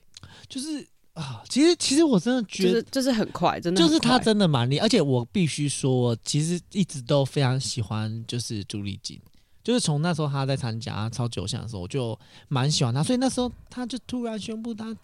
[0.49, 0.83] 就是
[1.13, 9.21] 啊，其实其实我真的觉得就是很快，真的就是他真的蛮厉害，而且我必须说，其实一直都非常喜欢就是朱丽静，
[9.65, 12.17] 就是从那时候他在参加超级偶像的时候，我就
[12.49, 14.95] 蛮喜欢他，所以那时候他就突然宣布他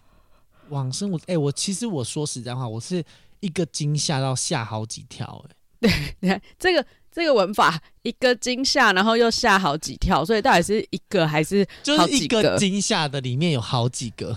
[0.68, 3.04] 往生，我哎、欸，我其实我说实在话，我是
[3.40, 5.44] 一个惊吓到吓好几跳、
[5.80, 5.90] 欸， 哎。
[5.90, 11.66] 对，你看这个这个文法，一个惊吓，然后又吓好几跳，所以到底是一个还是
[11.98, 12.40] 好几个？
[12.40, 14.30] 就是一个惊吓的里面有好几个，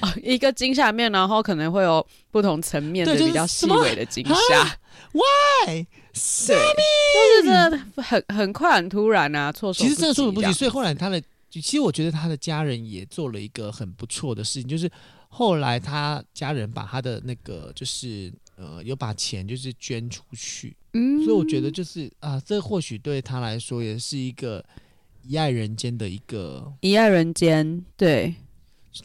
[0.00, 4.78] 哦、一个惊吓面，然后可能会有不同层面的比较细微的惊吓。
[5.12, 5.86] Why？
[6.46, 9.84] 对，就是真的很很快很突然啊，措手。
[9.84, 14.90] 其实真的措手不及，所以后来他的，其实我觉得他的家人也做了一个很不错的事情，就是
[15.28, 18.32] 后来他家人把他的那个就是。
[18.58, 24.64] 呃，有把钱就是捐出去，嗯，所以我觉得就是啊，这或许对他来说也是一个
[25.22, 28.34] 一爱人间的一个一爱人间，对。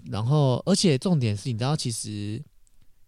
[0.09, 2.41] 然后，而且重点是，你知道，其实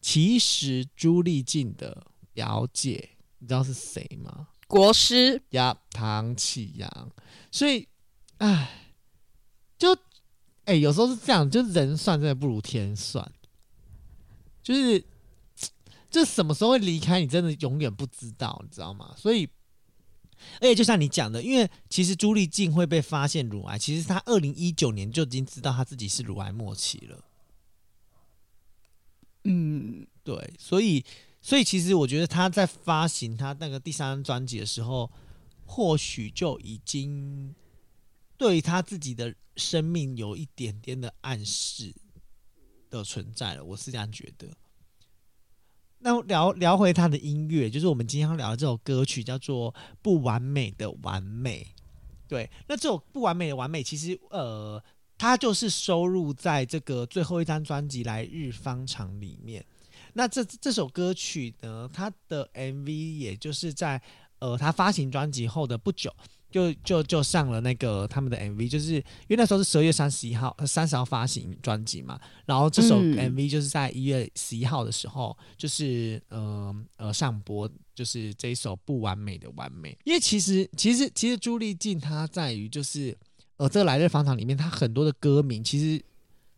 [0.01, 3.11] 其实朱丽静的表姐，
[3.43, 4.47] 你知道是谁吗？
[4.67, 7.11] 国师呀，唐启阳。
[7.51, 7.85] 所以，
[8.37, 8.95] 哎，
[9.77, 9.93] 就
[10.63, 13.29] 哎，有时候是这样，就是人算真的不如天算，
[14.63, 15.05] 就是。
[16.09, 17.19] 这什么时候会离开？
[17.19, 19.15] 你真的永远不知道，你知道吗？
[19.17, 19.49] 所以，
[20.61, 27.25] 而且就像你讲的，因为其实朱丽静会被发现乳癌，其实她二零一九年就已经知道她自己是乳癌末期了。
[29.45, 31.03] 嗯，对，所以，
[31.45, 35.11] 所以其实我觉得他在发行他那个第三张专辑的时候，
[35.65, 37.53] 或许就已经
[38.37, 41.93] 对他自己的生命有一点点的暗示
[42.89, 43.63] 的存在了。
[43.63, 44.47] 我是这样觉得。
[45.99, 51.67] 那聊聊回他的音乐，就是我们今天要聊的这首歌曲叫做《不完美的完美》。
[52.25, 54.81] 对，那这首《不完美的完美》其实呃，
[55.17, 59.65] 它就是收录在这个最后一张专辑《来日方长》里面。
[60.13, 64.01] 那这这首歌曲呢，它的 MV 也就是在
[64.39, 66.13] 呃他发行专辑后的不久。
[66.53, 79.97] 就就就上了那个他们的 MV，就是因为那时候是十二月三十一号，三十号发行专辑嘛，然后这首 MV 就是在一月十一号的时候，就是呃呃上播，就是这一首不完美的完美。
[80.03, 83.17] 因为其实其实其实朱丽静她在于就是
[83.57, 86.05] 呃这个来日方长里面，她很多的歌名其实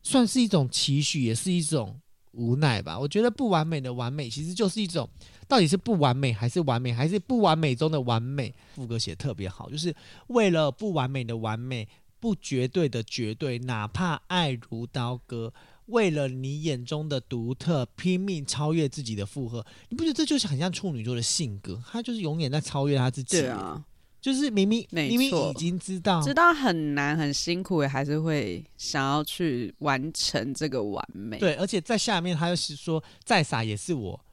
[0.04, 1.98] 算是一种期许，也是一种
[2.36, 3.00] 无奈吧。
[3.00, 5.10] 我觉得不完美的完美其实就是一种。
[5.48, 8.52] 到底是不完美还是完美，还是不完美中的完美？
[8.74, 9.96] 副歌写得特别好，就是
[10.28, 11.88] 为了不完美的完美，
[12.20, 15.54] 不绝对的绝对，哪怕爱如刀割，
[15.86, 19.64] 为了你眼中的独特，拼命超越自己的负荷。
[19.90, 21.80] 你不觉得这就是很像处女座的性格？
[21.92, 23.40] 他就是永远在超越他自己。
[23.40, 23.86] 对啊，
[24.26, 31.38] 就是明明明明已经知道知道很难很辛苦，也还是会想要去完成这个完美。
[31.38, 34.26] 对，而且在下面他又是说，再傻也是我。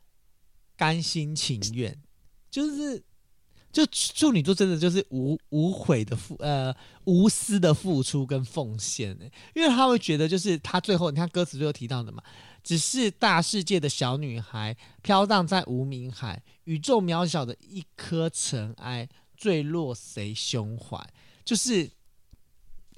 [0.79, 1.95] 甘心情愿，
[2.51, 3.05] 就是
[3.71, 6.75] 就处女座真的就是无无悔的付呃
[7.05, 9.11] 无私的付出跟奉献，
[9.55, 12.23] 因为他会觉得就是他最后你看歌词最后提到的嘛，
[12.65, 19.07] 只是大世界的小女孩飘荡在无名海，宇宙渺小的一颗尘埃
[19.43, 21.05] 坠落谁胸怀，
[21.45, 21.91] 就是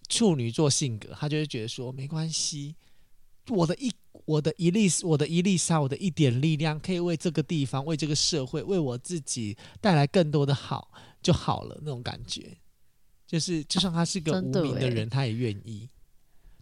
[0.08, 2.74] 处女座性格，他就会觉得说没关系，
[3.48, 3.90] 我的一。
[4.26, 10.90] 我的一粒，我的一粒沙，我的一点力量，可以为这个地方、为这个社会、为我自己带来更多的好
[11.20, 11.76] 就好了。
[11.82, 12.56] 那种感觉，
[13.26, 15.90] 就是就算他是个无名的人，他也愿意。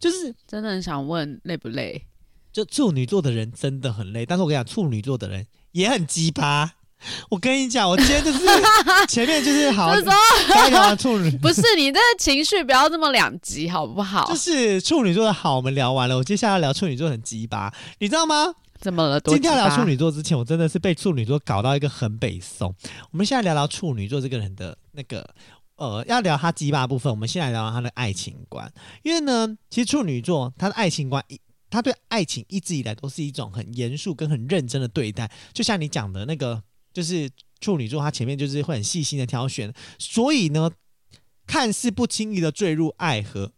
[0.00, 2.04] 就是真的很想问，累不累？
[2.50, 6.78] 就处女座的人真的很累，但是我跟你讲，处女座的人也很鸡巴。
[7.30, 8.40] 我跟你讲，我今天就是
[9.09, 10.11] 前面就是好，就是
[10.70, 14.26] 说处女， 不是你这个情绪不要这么两极好不好？
[14.28, 18.55] 就是处女座的好，我们聊完了，我接下来要聊处女座很鸡巴，你知道吗？
[18.80, 19.20] 怎么了？
[19.20, 22.74] 今天要聊处女座之前，我真的是被处女座搞到一个很北宋。
[23.11, 25.28] 我们现在聊聊处女座这个人的那个
[25.76, 28.72] 呃，要聊他鸡巴部分，我们先来聊聊他的爱情观，
[29.03, 31.40] 因为呢，其实处女座他的爱情观一。
[31.70, 36.62] 他对爱情一直以来都是一种很严肃跟很认真的对待，就像你讲的那个，
[36.93, 37.30] 就是
[37.61, 40.70] 处女座，他前面就是会很细心的挑选，所以呢，
[41.47, 43.53] 看似不轻易的坠入爱河，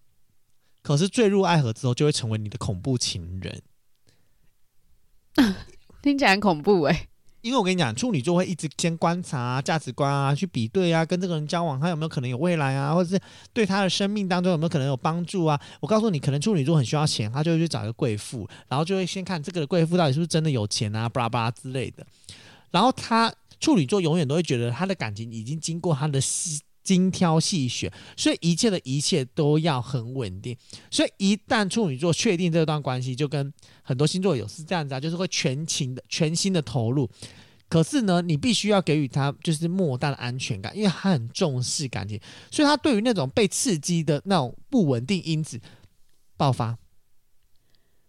[0.82, 3.62] 可是坠入爱河之后就会成为你的恐怖情人，
[6.02, 7.08] 听起来很恐怖哎、欸。
[7.40, 13.20] 因为我跟你讲，处女座会一直先观察啊，价值观啊，去比对啊，跟这个人交往，他有没有可能有未来啊，或者是
[13.52, 15.60] 对他的生命当中有没有可能有帮助啊？
[15.80, 22.06] 我告诉你，可能处女座很需要钱，他就会去找一个贵妇，然后就会先看这个贵妇到底是不是真的有钱啊，巴拉巴拉之类的。
[22.74, 30.56] 然后他处女座永远都会觉得他的感情已经经过他的细精挑细选，所以一切的一切都要很稳定。
[30.90, 33.52] 所以一旦处女座确定这段关系，就跟
[33.82, 37.08] 很多星座有是这样子啊，就是会全情的、全心的投入。
[37.68, 42.20] 可是呢，你必须要给予他就是莫大的安全感，因为他很重视感情，
[42.50, 45.60] 所以他对于那种被刺激的那种不稳定因子
[46.36, 46.76] 爆发。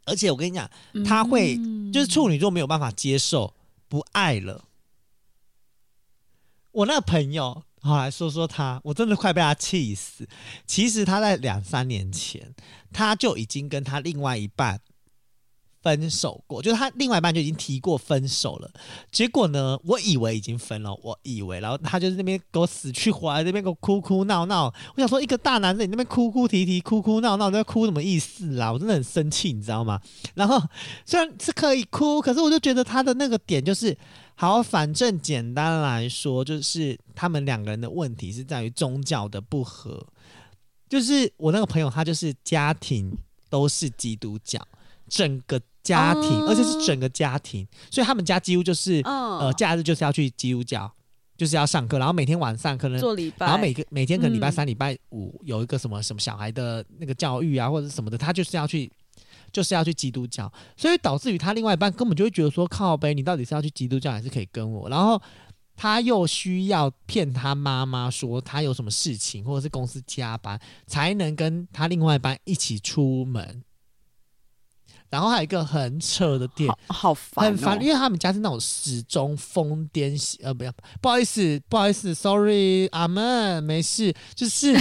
[0.06, 0.70] 而且我跟你讲，
[1.06, 1.56] 他会
[1.94, 3.54] 就是处女座没有办法接受
[3.88, 4.66] 不爱了。
[6.72, 7.64] 我那朋友。
[7.82, 10.28] 好，来说说他，我真的快被他气死。
[10.66, 12.56] 其实他在两三年前，
[12.92, 14.82] 他就已经跟他另外一半
[15.86, 18.72] 分手过，就是他另外一半就已经提过分手了。
[19.12, 24.74] 结果呢，我以为已经分了，我以为，然后他就是那边给我死去活来，那边给我哭哭闹闹。
[24.96, 28.74] 我想说，一个大男人你那边哭哭啼啼、哭哭闹闹，在哭什么意思啦？
[28.74, 30.02] 我真的很生气，你知道吗？
[30.34, 30.60] 然后
[31.06, 33.96] 虽然是可以哭，可是我就觉得他的那个点就是。
[34.38, 40.06] 好，反正简单来说，就是他们两个人的问题是在于宗教的不合。
[40.90, 43.18] 就是我那个朋友，他就是家庭
[43.50, 44.62] 都是基督教，
[45.08, 50.92] 整个家庭，而且是整个家庭，所以他们家几乎就是呃，假日就是要去基督教，
[51.38, 58.92] 就是要上课，然后每天晚上可能做礼拜，然后每个每天可能礼拜三、礼拜五有一个什么什么小孩的那个教育啊，或者什么的，他就是要去。
[59.54, 64.90] 就是要去基督教，所以导致于他另外一半根本就会觉得说，靠呗，你到底是要去基督教还是可以跟我？
[64.90, 65.22] 然后
[65.78, 73.64] 他又需要骗他妈妈说他有什么事情，或者是公司加班，才能跟他另外一半一起出门。
[75.10, 84.80] 然后还有一个很扯的点，好烦、哦，很烦，因为他们家是那种始终疯癫，呃，不要，不好意思，不好意思，sorry，阿门，没事，就是 你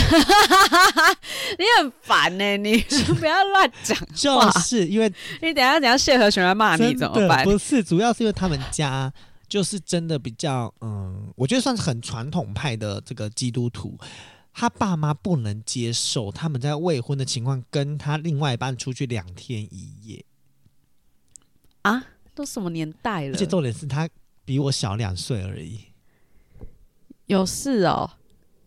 [1.78, 2.78] 很烦呢、欸， 你
[3.18, 7.44] 不要乱讲，就是因为你等下等下谢和弦来骂你怎么办？
[7.44, 9.12] 不是，主要是因为他们家
[9.48, 13.96] 就是真的比较，嗯，我觉得算是很传统派的这个基督徒。
[14.56, 20.24] 他爸妈不能接受他们在未婚的情况跟他另外一半出去两天一夜
[21.82, 23.32] 啊，都什么年代了？
[23.32, 24.08] 而且重点是他
[24.44, 25.80] 比我小两岁而已，
[27.26, 28.08] 有事哦，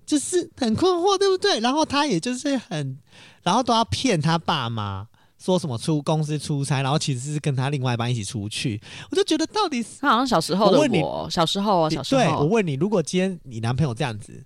[0.06, 1.62] 就是很困惑，对不对？
[1.62, 3.00] 然后他也就是很，
[3.44, 5.08] 然后都要骗他爸妈
[5.40, 8.82] 说什么出公司出差，然后其实是跟他另外一半一起出去。
[9.10, 14.44] 我就觉得到底是他好像小时候的我，我问你小时候啊，小时候，对，我问你，如果今天你男朋友这样子。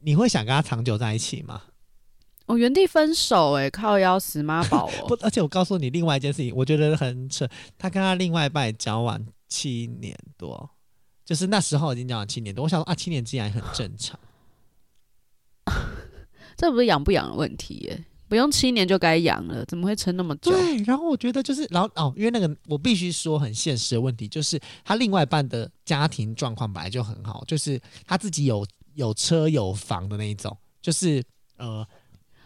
[0.00, 1.62] 你会想跟他长久在一起吗？
[2.46, 4.90] 我原地分手哎、欸，靠腰死妈宝哦！
[5.06, 7.46] 不，而且我告诉你另外一件事情，我觉得很扯。
[7.76, 10.70] 他跟他另外一半交往七年多，
[11.26, 12.62] 就是那时候已经交往七年多。
[12.64, 14.18] 我想说啊，七年之痒也很正常。
[16.56, 20.50] 这不是养不养的问题耶、欸，不用七年就该养了，怎么会撑那么久？
[20.50, 28.66] 对，然后我觉得就是，然后哦，因为那个我必须说很现实的问题，就是他另外一半的家庭状况本来就很好，就是他自己有。
[28.98, 31.22] 有车有房的那一种，就是
[31.56, 31.86] 呃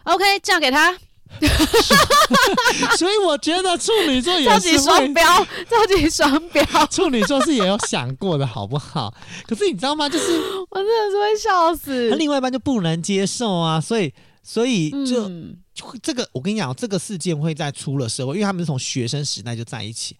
[0.03, 0.95] ，OK，嫁给他。
[2.95, 5.25] 所以我觉得处女座也是 超级双标，
[5.67, 6.63] 超级双标。
[6.91, 9.11] 处女座是也有想过的好不好？
[9.47, 10.07] 可是你知道吗？
[10.07, 10.25] 就是
[10.69, 12.11] 我真的是会笑死。
[12.11, 15.57] 他另外一半就不能接受啊，所以所以就、嗯、
[16.03, 20.15] 这个，我跟你讲，这个事件会在出了社会，因为他们是从学生时代就在一起。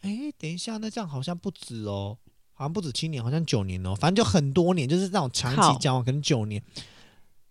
[0.00, 2.18] 哎，等一下，那这样好像不止哦。
[2.58, 6.62] 好像不止七年，好像九年哦，反正就很多年，就是那种长期交往，可能九年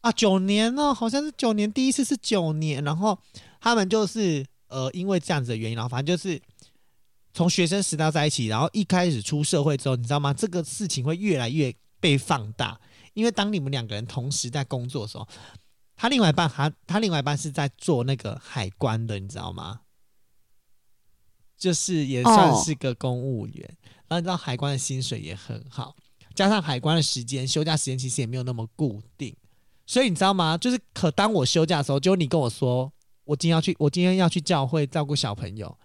[0.01, 3.16] 啊，九年哦，好像是九年，第一次是九年，然后
[3.62, 6.41] 他们就是呃，因为这样子的原因，然后反正就是
[7.36, 10.34] 从学生时代在一起，然后一开始出社会之后，你知道吗？
[10.34, 12.80] 这个事情会越来越被放大，
[13.14, 15.28] 因为当你们两个人同时在工作的时候，
[15.95, 19.82] 他另外一半他他另外一半是在做那个海关的，你知道吗？
[21.56, 23.78] 就是也算是个公务员。
[24.08, 25.95] 然后你知道海关的薪水也很好，
[26.34, 29.36] 加上海关的时间，休假时间其实也没有那么固定，
[29.86, 30.58] 所以你知道吗？
[30.58, 32.91] 就是可当我休假的时候，就你跟我说，
[33.24, 35.78] 我今天要去，我今天要去教会照顾小朋友，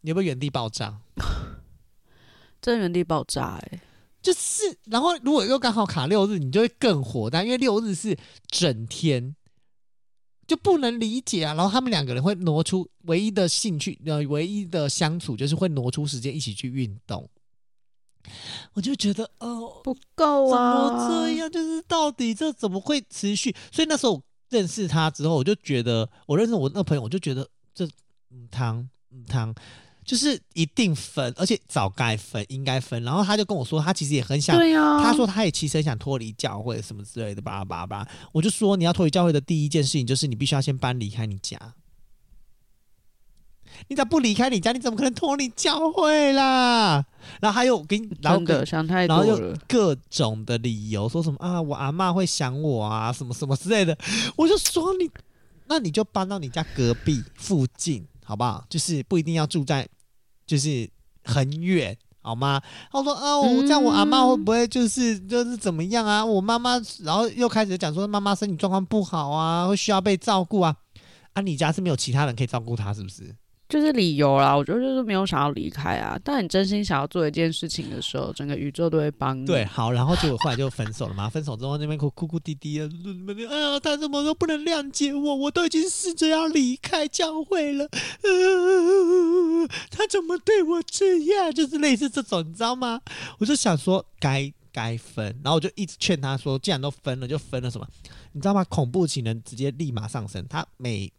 [0.00, 1.00] 你有没有原地爆炸？
[2.60, 3.80] 真原地爆炸哎、欸！
[4.22, 8.16] 就是，然后如果又刚好卡六日，你就会更火大，因为六日是
[8.48, 9.36] 整天，
[10.46, 11.52] 就不能理解啊。
[11.52, 17.28] 然后他们两个人会挪出唯一的兴趣，呃，唯一的相处就是会挪出时间一起去运动。
[18.72, 21.50] 我就觉得哦，不够啊，怎么这样？
[21.50, 23.54] 就是到底这怎么会持续？
[23.72, 27.84] 所以那时候我认识他之后，我就觉得我认识我那朋友，我就觉得这
[28.30, 29.54] 嗯汤嗯汤。
[30.06, 33.02] 就是一定分，而且早该分，应该分。
[33.04, 38.08] 然后他就跟我说，他其实也很想，对啊、他说他也其实很想脱离教会什么之类的，巴拉巴拉。
[38.30, 41.58] 我就说，你要脱离教会的第一件事情就是你必须要先搬离开你家。
[43.88, 44.72] 你咋不离开你家？
[44.72, 47.04] 你怎么可能脱离教会啦？
[47.40, 53.96] 然后还有我跟你，然后跟想太多，然后又各种的理由，说什么啊，我阿嬷会想我啊，什么什么之类的。
[54.36, 55.10] 我就说你，
[55.66, 58.06] 那你就搬到你家隔壁附近。
[58.26, 58.64] 好不好？
[58.70, 59.86] 就是不一定要住在，
[60.46, 60.88] 就是
[61.24, 62.58] 很远，好吗？
[62.90, 66.24] 他说啊，我这样我阿妈会不会就是就是怎么样啊？
[66.24, 70.74] 我妈妈，然后又开始讲说妈妈身体状况不好啊，会需要被照顾啊。
[71.34, 73.36] 啊，你家是没有其他人可以照顾她，是不是？
[73.74, 76.16] 就是理由啦，我觉得就是没有想要离开啊。
[76.22, 79.44] 但你真心想要做一件事情的时候，整个宇宙都会帮你。
[79.44, 81.28] 对，好，然后结果后来就分手了嘛。
[81.34, 82.88] 分手之后那边哭哭哭啼啼的，
[83.50, 85.34] 哎呀，他怎么都不能谅解我？
[85.34, 87.88] 我都已经试着要离开教会了，
[89.90, 91.52] 他怎么对我这样？
[91.52, 93.00] 就是类似这种，你知道吗？
[93.40, 97.84] 我就想说该该分，然后我就一直劝他说，既然都分了，就分了什么？
[98.34, 98.62] 你知道吗？
[98.68, 101.12] 恐怖情人直接立马上升，他每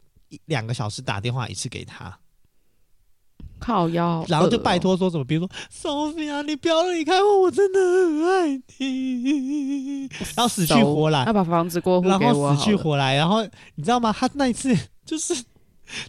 [0.45, 2.17] 两个小时打电话一次给他。
[3.65, 10.07] 靠腰，然后就拜托说什么，比如说 Sophia，你不要离开我，我真的很爱你。
[10.35, 12.19] 然后死去活来，要把房子过户给我。
[12.19, 13.43] 然后死去活来，然后
[13.73, 14.15] 你知道吗？
[14.15, 15.35] 他那一次就是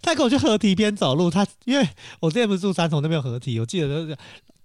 [0.02, 1.88] 他跟我去河堤边走路，他因为
[2.20, 4.16] 我之前不是住三重那边有河堤，我记得就是，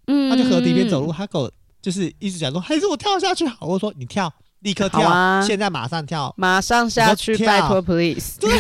[0.08, 1.50] 嗯，他去河堤边走路，他跟我
[1.82, 3.68] 就是一直讲说，还是我跳下去好。
[3.68, 4.34] 我说你跳。
[4.62, 5.02] 立刻跳！
[5.08, 6.34] 啊、现在马上跳！
[6.38, 7.36] 马上下去！
[7.46, 8.40] 拜托，please！
[8.40, 8.52] 对，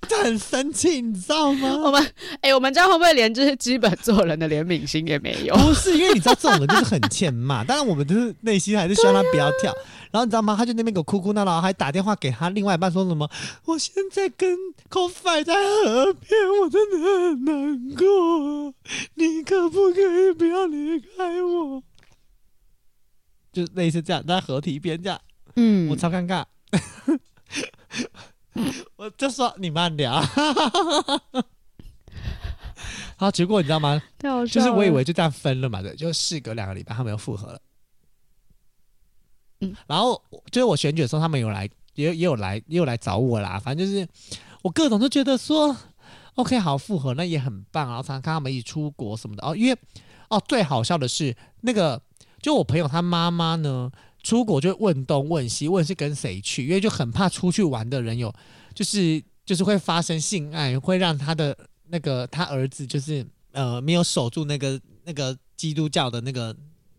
[0.00, 1.68] 他很生气，你知道吗？
[1.84, 2.02] 我们
[2.40, 5.54] 哎、欸，我们这样会不会连这些基本做人的怜悯心也没有？
[5.54, 7.62] 不是，因为你知道这种人就是很欠骂。
[7.64, 9.70] 当然，我们就是内心还是希望他不要跳。
[9.70, 9.78] 啊、
[10.10, 10.56] 然后你知道吗？
[10.58, 13.30] 他就那边给我哭哭闹闹，还打电话给他另外一半说什么？
[13.66, 14.56] 我现在跟
[14.90, 18.74] Coffee 在河边，我真的很难过。
[19.14, 21.82] 你可不可以不要离开我？
[23.52, 25.20] 就类似这样，在河堤边这样。
[25.56, 26.44] 嗯，我超尴尬，
[28.96, 30.12] 我就说你慢点。
[33.18, 34.02] 好，结果你知道吗？
[34.46, 37.58] 就是我以为就这样分了嘛，对，就事隔两个礼拜，他们又复合了。
[39.62, 43.58] 嗯，然后就是我选举的时候，他们有来，也也有来，也有来找我啦。
[43.58, 44.06] 反正就是
[44.60, 45.74] 我各种都觉得说
[46.34, 47.88] ，OK，好，复合那也很棒。
[47.88, 49.78] 然后常常看他们一起出国什么的哦，因为
[50.28, 52.02] 哦，最好笑的是那个，
[52.42, 53.90] 就我朋友他妈妈呢。
[54.26, 58.34] 出国就问东问西，问是跟谁去，因为就很怕出去玩的人有，
[58.74, 61.56] 就是就是会发生性爱，会让他的
[61.90, 66.52] 那个他儿子就是呃没有守住那个那个基督教的那个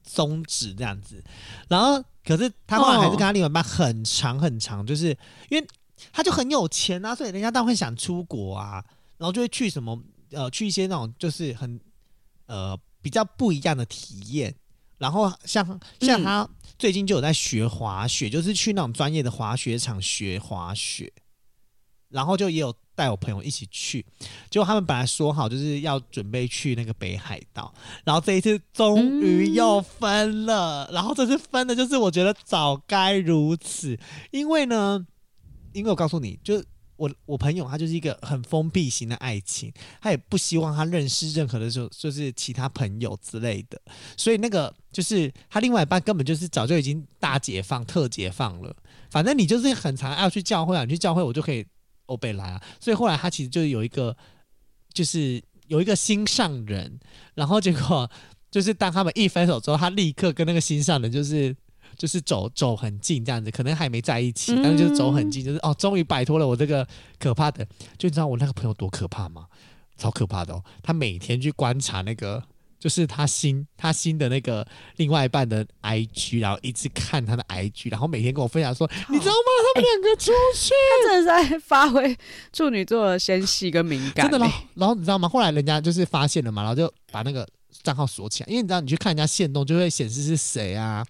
[0.06, 1.22] 宗旨这样子。
[1.68, 5.08] 然后可是他后来还是跟他另外一半很长很长，就是
[5.50, 5.68] 因为
[6.14, 8.82] 他就很有钱啊，所以人家当然会想出国啊，
[9.18, 10.02] 然后就会去什么
[10.32, 11.78] 呃去一些那种就是很
[12.46, 14.56] 呃比较不一样的体验。
[14.98, 21.12] 然后像像他最近就有在学滑雪，就是去那种专业的滑雪场学滑雪，
[22.10, 24.06] 然后就也有带我朋友一起去。
[24.50, 27.74] 结果他们本来说好就是要准备去那个北海道，
[28.04, 30.90] 然后这一次终于又分了。
[30.92, 34.00] 然后这次分的就是我觉得早该如此，
[34.32, 35.06] 因为呢，
[35.74, 36.64] 因为我告诉你就。
[36.98, 39.72] 我我朋友他就是一个很封闭型的爱情，
[40.02, 43.80] 他也不希望他认识任何的就就是其他朋友之类的，
[44.18, 48.76] 所以那个就是他另外一半根本就是早就已经大解放、特解放了。
[49.10, 51.66] 反正你就是很常要去教会啊，你去教会我就可以
[52.08, 52.62] 欧北来啊。
[52.80, 54.16] 所以后来他其实就有一个，
[54.92, 57.00] 就是有一个心上人，
[57.36, 58.10] 然后结果
[58.52, 61.56] 就是当他们一分手之后，他立刻跟那个心上人就是。
[61.98, 66.88] 就是走走很近这样子，可能还没在一起，但是就是走很近，就是哦，终于摆脱了我这个
[67.20, 67.66] 可怕的。
[67.98, 69.48] 就你知道我那个朋友多可怕吗？
[69.98, 70.64] 超可怕的哦！
[70.84, 72.44] 他每天去观察那个，
[72.80, 74.64] 就是他新他新的那个
[74.98, 79.50] 另外一半的 IG，然后一直看他的 IG，然后每天跟我分享说，好你知道吗？
[79.74, 82.16] 他们两个出去，他真的在发挥
[82.54, 84.30] 处女座的纤细跟敏感。
[84.30, 85.28] 真的，然后你知道吗？
[85.28, 87.48] 后来人家就是发现了嘛，然后就把那个
[87.82, 91.04] 账号锁起来，因为你知道你去看人家线动就会显示是谁啊。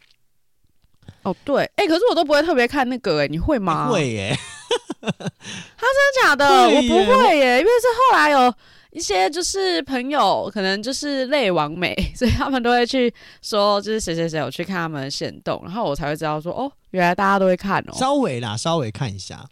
[1.28, 3.90] 哦，对，哎、欸，可是我都不会特别看那个、欸，哎，你会吗？
[3.90, 4.38] 会耶，
[5.02, 6.46] 他真的假的？
[6.70, 8.54] 我不会耶，因为是后来有
[8.92, 19.46] 一些就是朋友，可能就是类网美， 所以他们都会去说，就是谁谁谁有去看他们的线动，然后我才会知道说，哦，原来大家都会看哦，稍微啦，稍微看一下。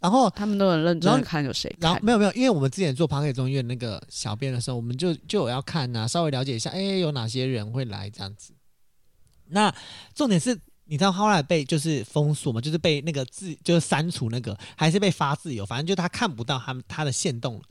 [0.00, 8.52] 然后他们都很认真看有谁看，然后没有没有，因为我们之前做 Podcast 中医院那个小编的时候，我们就就有要看呐、啊，稍微了解一下，哎，有哪些人会来这样子。
[9.48, 9.74] 那
[10.14, 17.62] 重点是，你知道后来被就是封锁嘛，就是被那个自就是删除那个，还是被发自由，反正就他看不到他们他的限动了，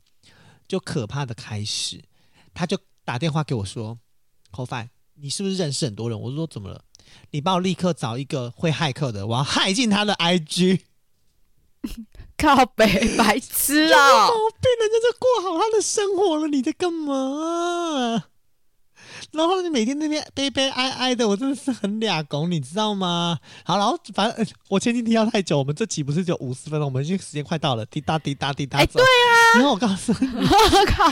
[0.68, 2.04] 就可怕的开始，
[2.54, 4.00] 他就打电话给我说
[4.52, 6.84] ：“CoFi，你是不是认识很多人？”我说：“怎么了？
[7.32, 10.82] 你帮我立刻找一个会骇客的，我要骇进他的 IG。
[12.36, 14.28] ”靠北白痴啊！
[14.28, 18.26] 毛病，人家就过好他的生活了，你在干嘛？
[19.34, 23.38] 然后你每天那边悲悲哀哀的，我真的是很俩拱，你知道吗？
[23.66, 28.78] 好，然后反正我前几天提要太久，我们这期不是只有五十分钟，我们已经时间快到了，滴答滴答滴答。
[28.78, 29.34] 哎，对啊。
[29.56, 31.12] 然后我告诉你， 我靠，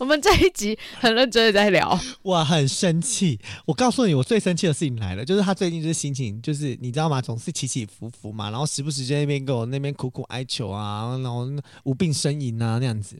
[0.00, 3.40] 我们这一集很认真的在聊，我很生气。
[3.64, 7.22] 我告诉你，我最生气的事情来了，就是他最近就是心情，就是你知道吗？
[7.22, 11.48] 总是起起伏伏嘛，然后时不时在那边跟我那边苦苦哀求啊，然后
[11.84, 13.18] 无病呻吟啊那样子。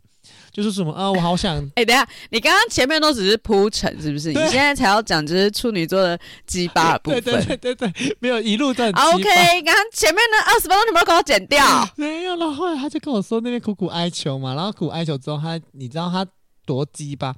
[0.51, 1.11] 就是什么啊？
[1.11, 4.29] 我好想哎、欸，等下，你刚刚前面都只是铺陈，是不是？
[4.29, 7.23] 你现在才要讲，就是处女座的鸡巴的部分。
[7.23, 8.91] 对对对对对，没有一路在。
[8.91, 11.89] OK，刚刚前面的二十分钟，你没有给我剪掉？
[11.97, 12.53] 没有了。
[12.53, 16.27] 后来他就跟我说那边苦苦哀求嘛，然后苦哀求之后他，他你知道他
[16.67, 17.35] 多鸡巴？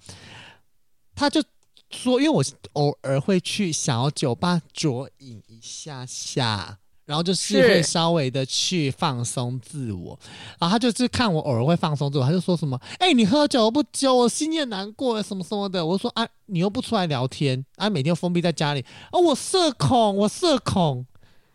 [1.14, 1.42] 他就
[1.90, 2.42] 说，因为我
[2.72, 6.78] 偶尔会去小酒吧酌饮一下下。
[7.06, 10.18] 然后就是会稍微的去放松自我，
[10.58, 21.06] 然后他就是看我偶尔会放松自我，他就说什么：“哎、欸，你喝酒不酒，我心也难过，什么什么的。”我说：“啊，你又不出来聊天，啊，每天封闭在家里，哦，我社恐，我社恐。”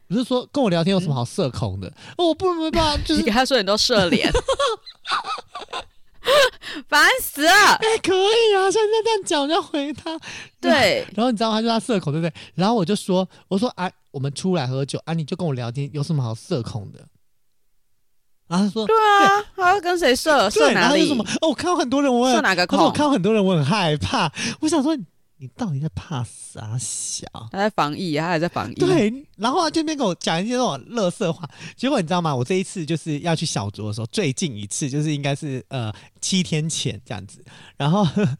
[0.09, 1.87] 我是说跟我聊天有什么好社恐的？
[1.87, 4.31] 嗯哦、我不明白，就是 你给他说你都社脸。
[6.87, 7.51] 烦死了！
[7.51, 10.19] 哎、欸，可以啊，现在这样讲，我就回他。
[10.59, 12.33] 对，然后你知道他就他社恐，对不对？
[12.55, 17.07] 然后我就说，我说啊，我们出来喝酒啊，你就跟我聊天，有什么好社恐的？
[18.47, 20.49] 然后他说，对啊，他要跟谁社？
[20.49, 21.07] 社哪里？
[21.07, 21.23] 什么？
[21.41, 22.79] 哦，我看到很多人，我社哪个恐？
[22.79, 24.31] 我看到很多人，我很害怕。
[24.61, 24.97] 我想说。
[25.41, 27.25] 你到底在怕啥小？
[27.49, 28.73] 他在防疫，他还在防疫。
[28.73, 31.49] 对，然后他这边跟我讲一些那种乐色话。
[31.77, 32.35] 结果你知道吗？
[32.35, 35.89] 我这一次就是要去小酌的时候，最近一次就是应该是呃
[36.19, 37.41] 七天前这样子。
[37.77, 38.37] 然后呵 呵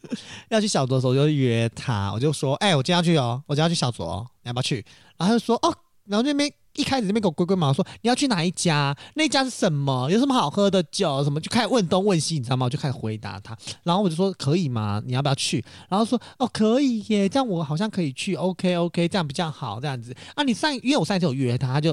[0.50, 4.86] 要去小酌的时候，我就约他，我就说：“哎、欸，我今天要去哦，我今天要去小酌哦，你要不要去？”
[5.20, 5.76] 然后就说：“哦。”
[6.10, 6.52] 然后那边。
[6.76, 8.96] 一开始那边给我龟龟毛说，你要去哪一家？
[9.16, 10.10] 那家是什么？
[10.10, 11.22] 有什么好喝的酒？
[11.26, 12.66] 什么就开始问东问西，你知道吗？
[12.66, 15.02] 我就开始回答他，然后我就说可以吗？
[15.06, 15.66] 你要不要去？
[15.90, 18.36] 然后说哦可以耶，这样我好像可以去。
[18.36, 20.44] OK OK，这样比较好，这样子啊。
[20.44, 21.92] 你上因为我上一次有约他，他就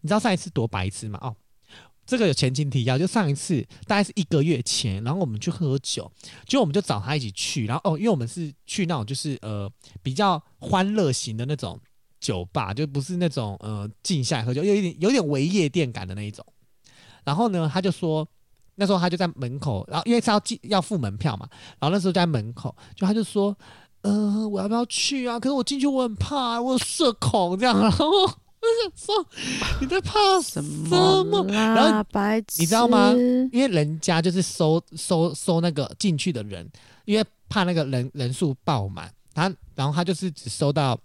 [0.00, 1.18] 你知道上一次多白痴吗？
[1.20, 1.36] 哦，
[2.06, 6.10] 这个有前情提要，就上一次大概是一个月前，然后我们去喝酒，
[6.46, 9.70] 结果我们就找他一起去，然后哦，因为我们是去那种就是呃
[10.02, 11.78] 比较欢乐型的那种。
[12.22, 16.46] 酒吧就不是那种呃静下来喝酒，有一点有点微夜店感的那一种。
[17.24, 18.26] 然后呢，他就说
[18.76, 21.48] 那时候他就在门口，然后因为他要进要付门票嘛，
[21.80, 23.56] 然后那时候在门口，就他就说，
[24.02, 25.38] 呃，我要不要去啊？
[25.38, 27.78] 可是我进去我很怕，我有社恐这样。
[27.80, 29.26] 然后我想说
[29.80, 31.44] 你在怕什么？
[31.48, 33.12] 然后白，你知道吗？
[33.52, 36.70] 因为人家就是收收收那个进去的人，
[37.04, 40.98] 因为怕那个人人数爆满，他然后他就是只收到。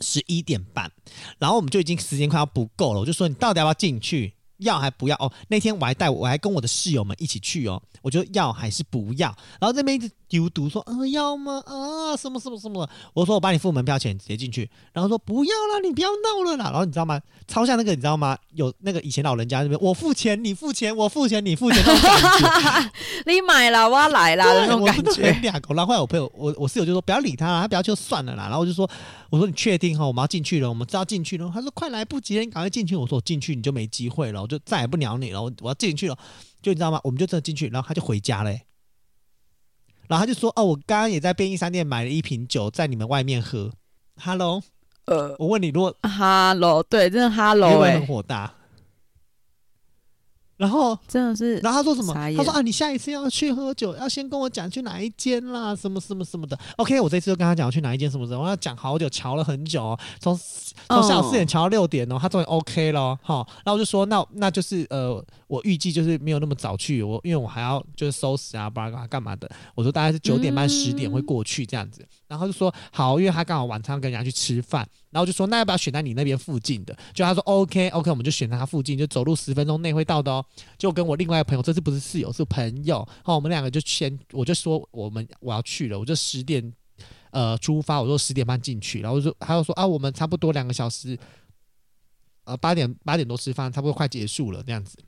[0.00, 0.90] 十一点半，
[1.38, 4.34] 然后我们就已经时间快要不够了，我就说你到底要不要进去？
[4.58, 5.14] 要还不要？
[5.20, 9.28] 哦，那天我还带我，还跟我的室友们一起去哦，我就要还是不要？
[9.60, 11.62] 然后这边一直丢毒说，啊要吗？
[11.66, 12.88] 啊什么什么什么？
[13.14, 14.68] 我说我帮你付门票钱，直接进去。
[14.92, 16.66] 然后说不要啦，你不要闹了啦。
[16.70, 17.20] 然后你知道吗？
[17.46, 18.36] 超像那个你知道吗？
[18.54, 22.90] 有那个以前老人家那边，我付钱你付钱，我付钱你付钱那种感觉。
[23.26, 25.30] 你买了我要来啦对那种感觉。
[25.40, 28.44] 两个，然后后来我朋友我我室友就说不要理他啦，他不要就算了啦。
[28.44, 28.88] 然后我就说
[29.30, 30.06] 我说你确定哈？
[30.06, 31.50] 我们要进去了，我们知道进去了。
[31.52, 32.94] 他说快来不及了，你赶快进去。
[32.94, 34.42] 我说我进去你就没机会了。
[34.42, 36.16] 我就再也不鸟你了，我我要进去了，
[36.62, 37.00] 就你知道吗？
[37.02, 38.62] 我们就真的进去，然后他就回家嘞，
[40.08, 43.70] 然后他就说：“哦，我刚刚也在便利商店买了一瓶酒，在你们外面喝。”
[44.20, 44.62] Hello，
[45.04, 48.52] 呃，我问你，如果 Hello，对，真的 Hello，哎，很火大。
[50.58, 52.12] 然后真的是，然后他说什么？
[52.36, 56.58] 他说啊，你下一次要去喝酒，要先跟我讲去哪一间啦，什么什么什么的。
[56.76, 60.38] OK，我这次就跟他讲要去哪一间什么什么，我要讲好久，瞧了很久哦，从
[60.88, 69.48] 从下午四点瞧到六点哦，他终于 OK 了，好，然后我就说那那就是呃，我预计就是没有那么早去，我因为我还要就是收拾啊，巴拉巴拉干嘛的。
[69.76, 72.04] 我说大概是九点半十点会过去这样子。
[72.28, 76.96] 然后就说好，因为他刚好晚餐跟人家去吃饭，然后就说那要不要选在你那边附近的？
[77.14, 80.44] 就他说 OK OK，我们就选在他附近，就走路十分钟内会到的哦。
[80.76, 86.72] 就跟我另外一个朋友，这次不是室友是朋友，好，我们两个就先，我就说我们我要去了，我就十点
[87.30, 91.18] 呃出发，我说十点半进去，然后就他就说啊，我们差不多两个小时，
[92.44, 94.98] 呃八点八点多吃饭，差不多快结束了这样子。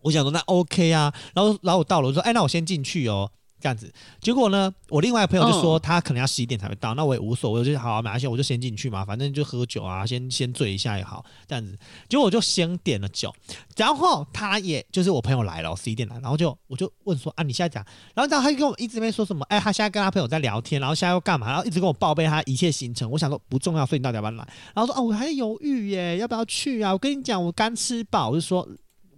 [0.00, 3.30] 我想说那 OK 啊，然后然后我到了，我说哎，那我先进去哦。
[3.60, 11.78] 这样子，结果呢，我另外一个朋友就说他可能要十一点才会到，嗯、那我也无所谓，我就好好没关系，我就先进去嘛，反正就喝酒啊，先先醉一下也好，这样子。
[12.08, 13.34] 结果我就先点了酒，
[13.76, 17.84] 然后他也就是我朋友来了，十一点来，然后就我就问说啊，你现在讲，
[18.14, 23.10] 然后然后他就跟我一直没说什么，哎，他现在跟他朋友在聊天，然后现在又干嘛，然后一直跟我报备他一切行程。
[23.10, 24.48] 我想说不重要，所以你到底要不要来？
[24.74, 26.92] 然后说哦，我还犹豫耶，要不要去啊？
[26.92, 28.66] 我跟你讲，我刚吃饱，我就说。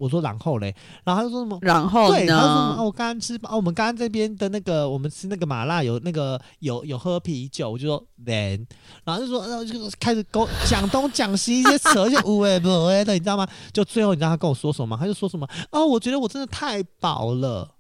[0.03, 0.75] 我说然后嘞，
[1.05, 1.57] 然后他就说什么？
[1.63, 2.19] 然后呢？
[2.19, 2.77] 对，他说什么？
[2.79, 8.67] 哦，我刚刚吃哦，我们刚刚这边的那个，我们吃那个麻辣有那个有有喝啤酒，我就说 then，
[9.05, 13.47] 然后就说，然后就开始勾讲东讲西一些扯，一些无谓不谓的，你知道吗？
[13.73, 14.97] 就最后你知道他跟我说什么吗？
[14.99, 15.49] 他就说什么？
[15.71, 17.77] 哦，我觉得我真的太饱了，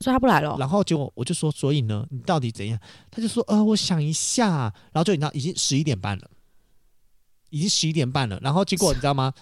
[0.00, 0.56] 所以他不来了。
[0.58, 2.78] 然后结果我就说，所以呢，你到底怎样？
[3.10, 4.72] 他就说，呃，我想一下。
[4.92, 6.30] 然后就你知道，已经十一点半了，
[7.50, 8.38] 已经十一点半了。
[8.42, 9.32] 然后结果你知道吗？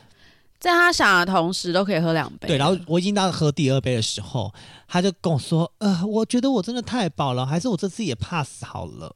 [0.58, 2.48] 在他想的同时，都可以喝两杯。
[2.48, 4.52] 对，然后我已经到喝第二杯的时候，
[4.88, 9.14] 他就跟我说：“呃，我觉得我真的太饱了，还是我这次也 pass 好了。”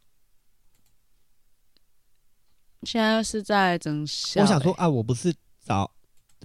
[2.86, 4.42] 现在是在整笑。
[4.42, 5.34] 我想说啊，我不是
[5.64, 5.90] 找，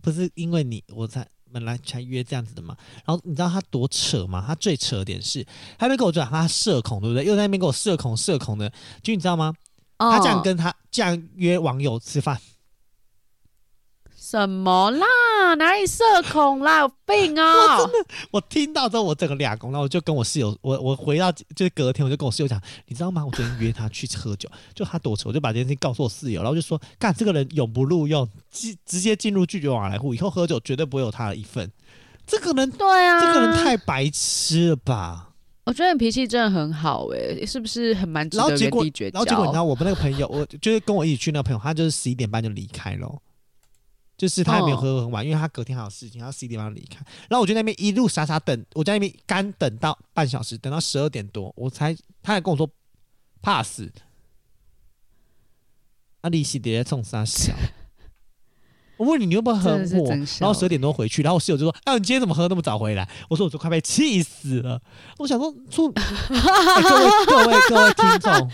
[0.02, 2.76] 不是因为你我才本来才约这样子的嘛。
[3.06, 4.44] 然后你知道他多扯吗？
[4.46, 5.44] 他最扯的点是，
[5.78, 7.24] 他那边跟我讲他社恐，对不对？
[7.24, 8.70] 又在那边给我社恐社恐的，
[9.02, 9.54] 就你知道吗？
[9.98, 12.38] 哦、他这样跟他这样约网友吃饭。
[14.36, 15.06] 什么啦？
[15.58, 16.80] 哪里社恐啦？
[16.80, 17.78] 有病啊、哦！
[17.80, 23.26] 我真的，我听到之后我整个俩公，然后我就跟我室友，我我回到就是隔天，我就跟我室友讲，你知道吗？
[23.26, 31.72] 我昨天约他去喝酒，就他躲车，我就把这件事情告诉我室友，然后就说，干这个人永不录用，直直接进入拒绝往来户，以后喝酒绝对不会有他的一份。
[32.28, 35.30] 这个人对啊，这个人太白痴了吧？
[35.64, 39.20] 我觉得你脾气真的很好哎、欸，是不是很蛮值得原地绝交？
[39.20, 43.10] 然后结果你知道我们那个朋友，我就是跟我一起去那个朋友，他就是十一点半就离开了。
[44.18, 46.98] 就是他也没有喝很晚，哦、因为他隔天还有事情，他十一点半离开。
[47.30, 51.94] 然后我就在那边一路傻傻等，我在那边干等到半小时，等到十二点多，我才
[52.24, 52.70] 他还跟我说
[53.42, 53.92] 怕死。
[56.22, 57.54] 阿丽西爹冲三小，
[58.98, 60.10] 我问你，你有没有喝我？
[60.40, 64.82] 然后十二点多回去，然后我室友就说：“啊，你今天怎么喝那么早回来？”我说：“我都快被气死了。”
[65.20, 66.02] 我想说，处、欸、
[66.82, 68.52] 各位各位各位听众，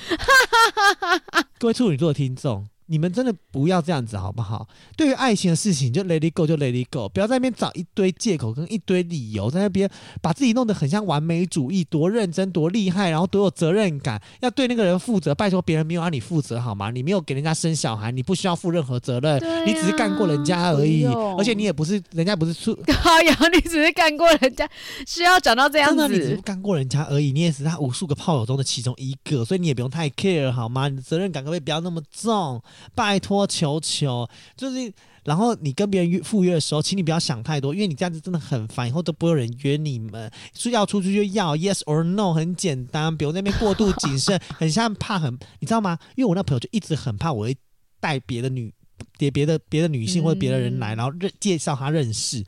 [1.60, 2.68] 各位处女座的听众。
[2.92, 4.68] 你们真的不要这样子好不好？
[4.98, 9.90] 对于爱情的事情，就 let it go，就 let it go，不要在那边找一堆借口跟一堆理由，在那边
[10.22, 15.34] 把自己弄得很像完美主义，多认真，多厉害，然后多有责任感，要对那个人负责。
[15.34, 16.92] 拜托，别人没有让你负责好吗？
[16.92, 21.06] 你没有给人家生小孩，你不需要负任何责任，啊、你只是干过人家而已。
[21.38, 24.70] 而且你也不是人家不是出， 高阳，你只是干过人家，
[25.08, 26.08] 需要讲到这样子？
[26.10, 30.90] 你只是干过人家而已，你也是他无数个炮友中的其中一个，所以你也不用太 care 好吗？
[30.90, 32.62] 你的责任感可不可以不要那么重？
[32.96, 34.92] 拜托，求求，就是，
[35.24, 40.32] 然后你跟别人约赴约的时候，请你不要想太多，因为你这样子真的很烦，以后都不会有人约你们。
[40.54, 45.98] 说要出去就要 yes or no，很简单，不用那边过度谨慎，很像怕很，你知道吗？
[46.16, 47.56] 因为我那朋友就一直很怕我会
[48.00, 48.74] 带别的女，
[49.18, 52.44] 别别的别的女性或者别的人来，然后认介绍他认识。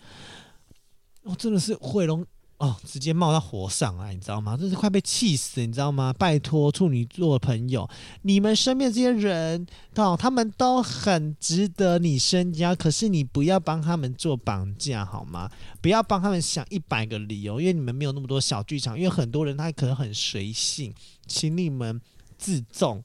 [1.23, 2.25] 我真的是会龙。
[2.63, 4.55] 哦，直接冒到火上来，你知道吗？
[4.55, 6.13] 真是快被气死，你知道吗？
[6.17, 7.89] 拜托处女座朋友，
[8.21, 15.51] 你们身边这些人，哦，他们都很值得你深交，可是你不要帮他们做绑架，好吗？
[15.81, 20.93] 不要帮他们想一百个理由，因为你们没有那么多小剧场，因为很多人他可能很随性，
[21.27, 21.99] 请你们
[22.37, 23.03] 自重。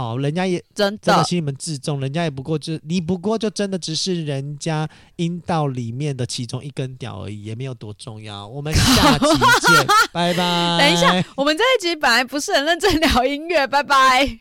[0.00, 8.46] 哦，人家也真的请你们自重，人家也不过就你不过就真的只是人家阴道里面的其中一根屌而已，也没有多重要。
[8.46, 9.26] 我们下期
[9.66, 10.78] 见， 拜拜。
[10.78, 14.38] 等一下，我们这一集本来不是很认真聊音乐，拜拜。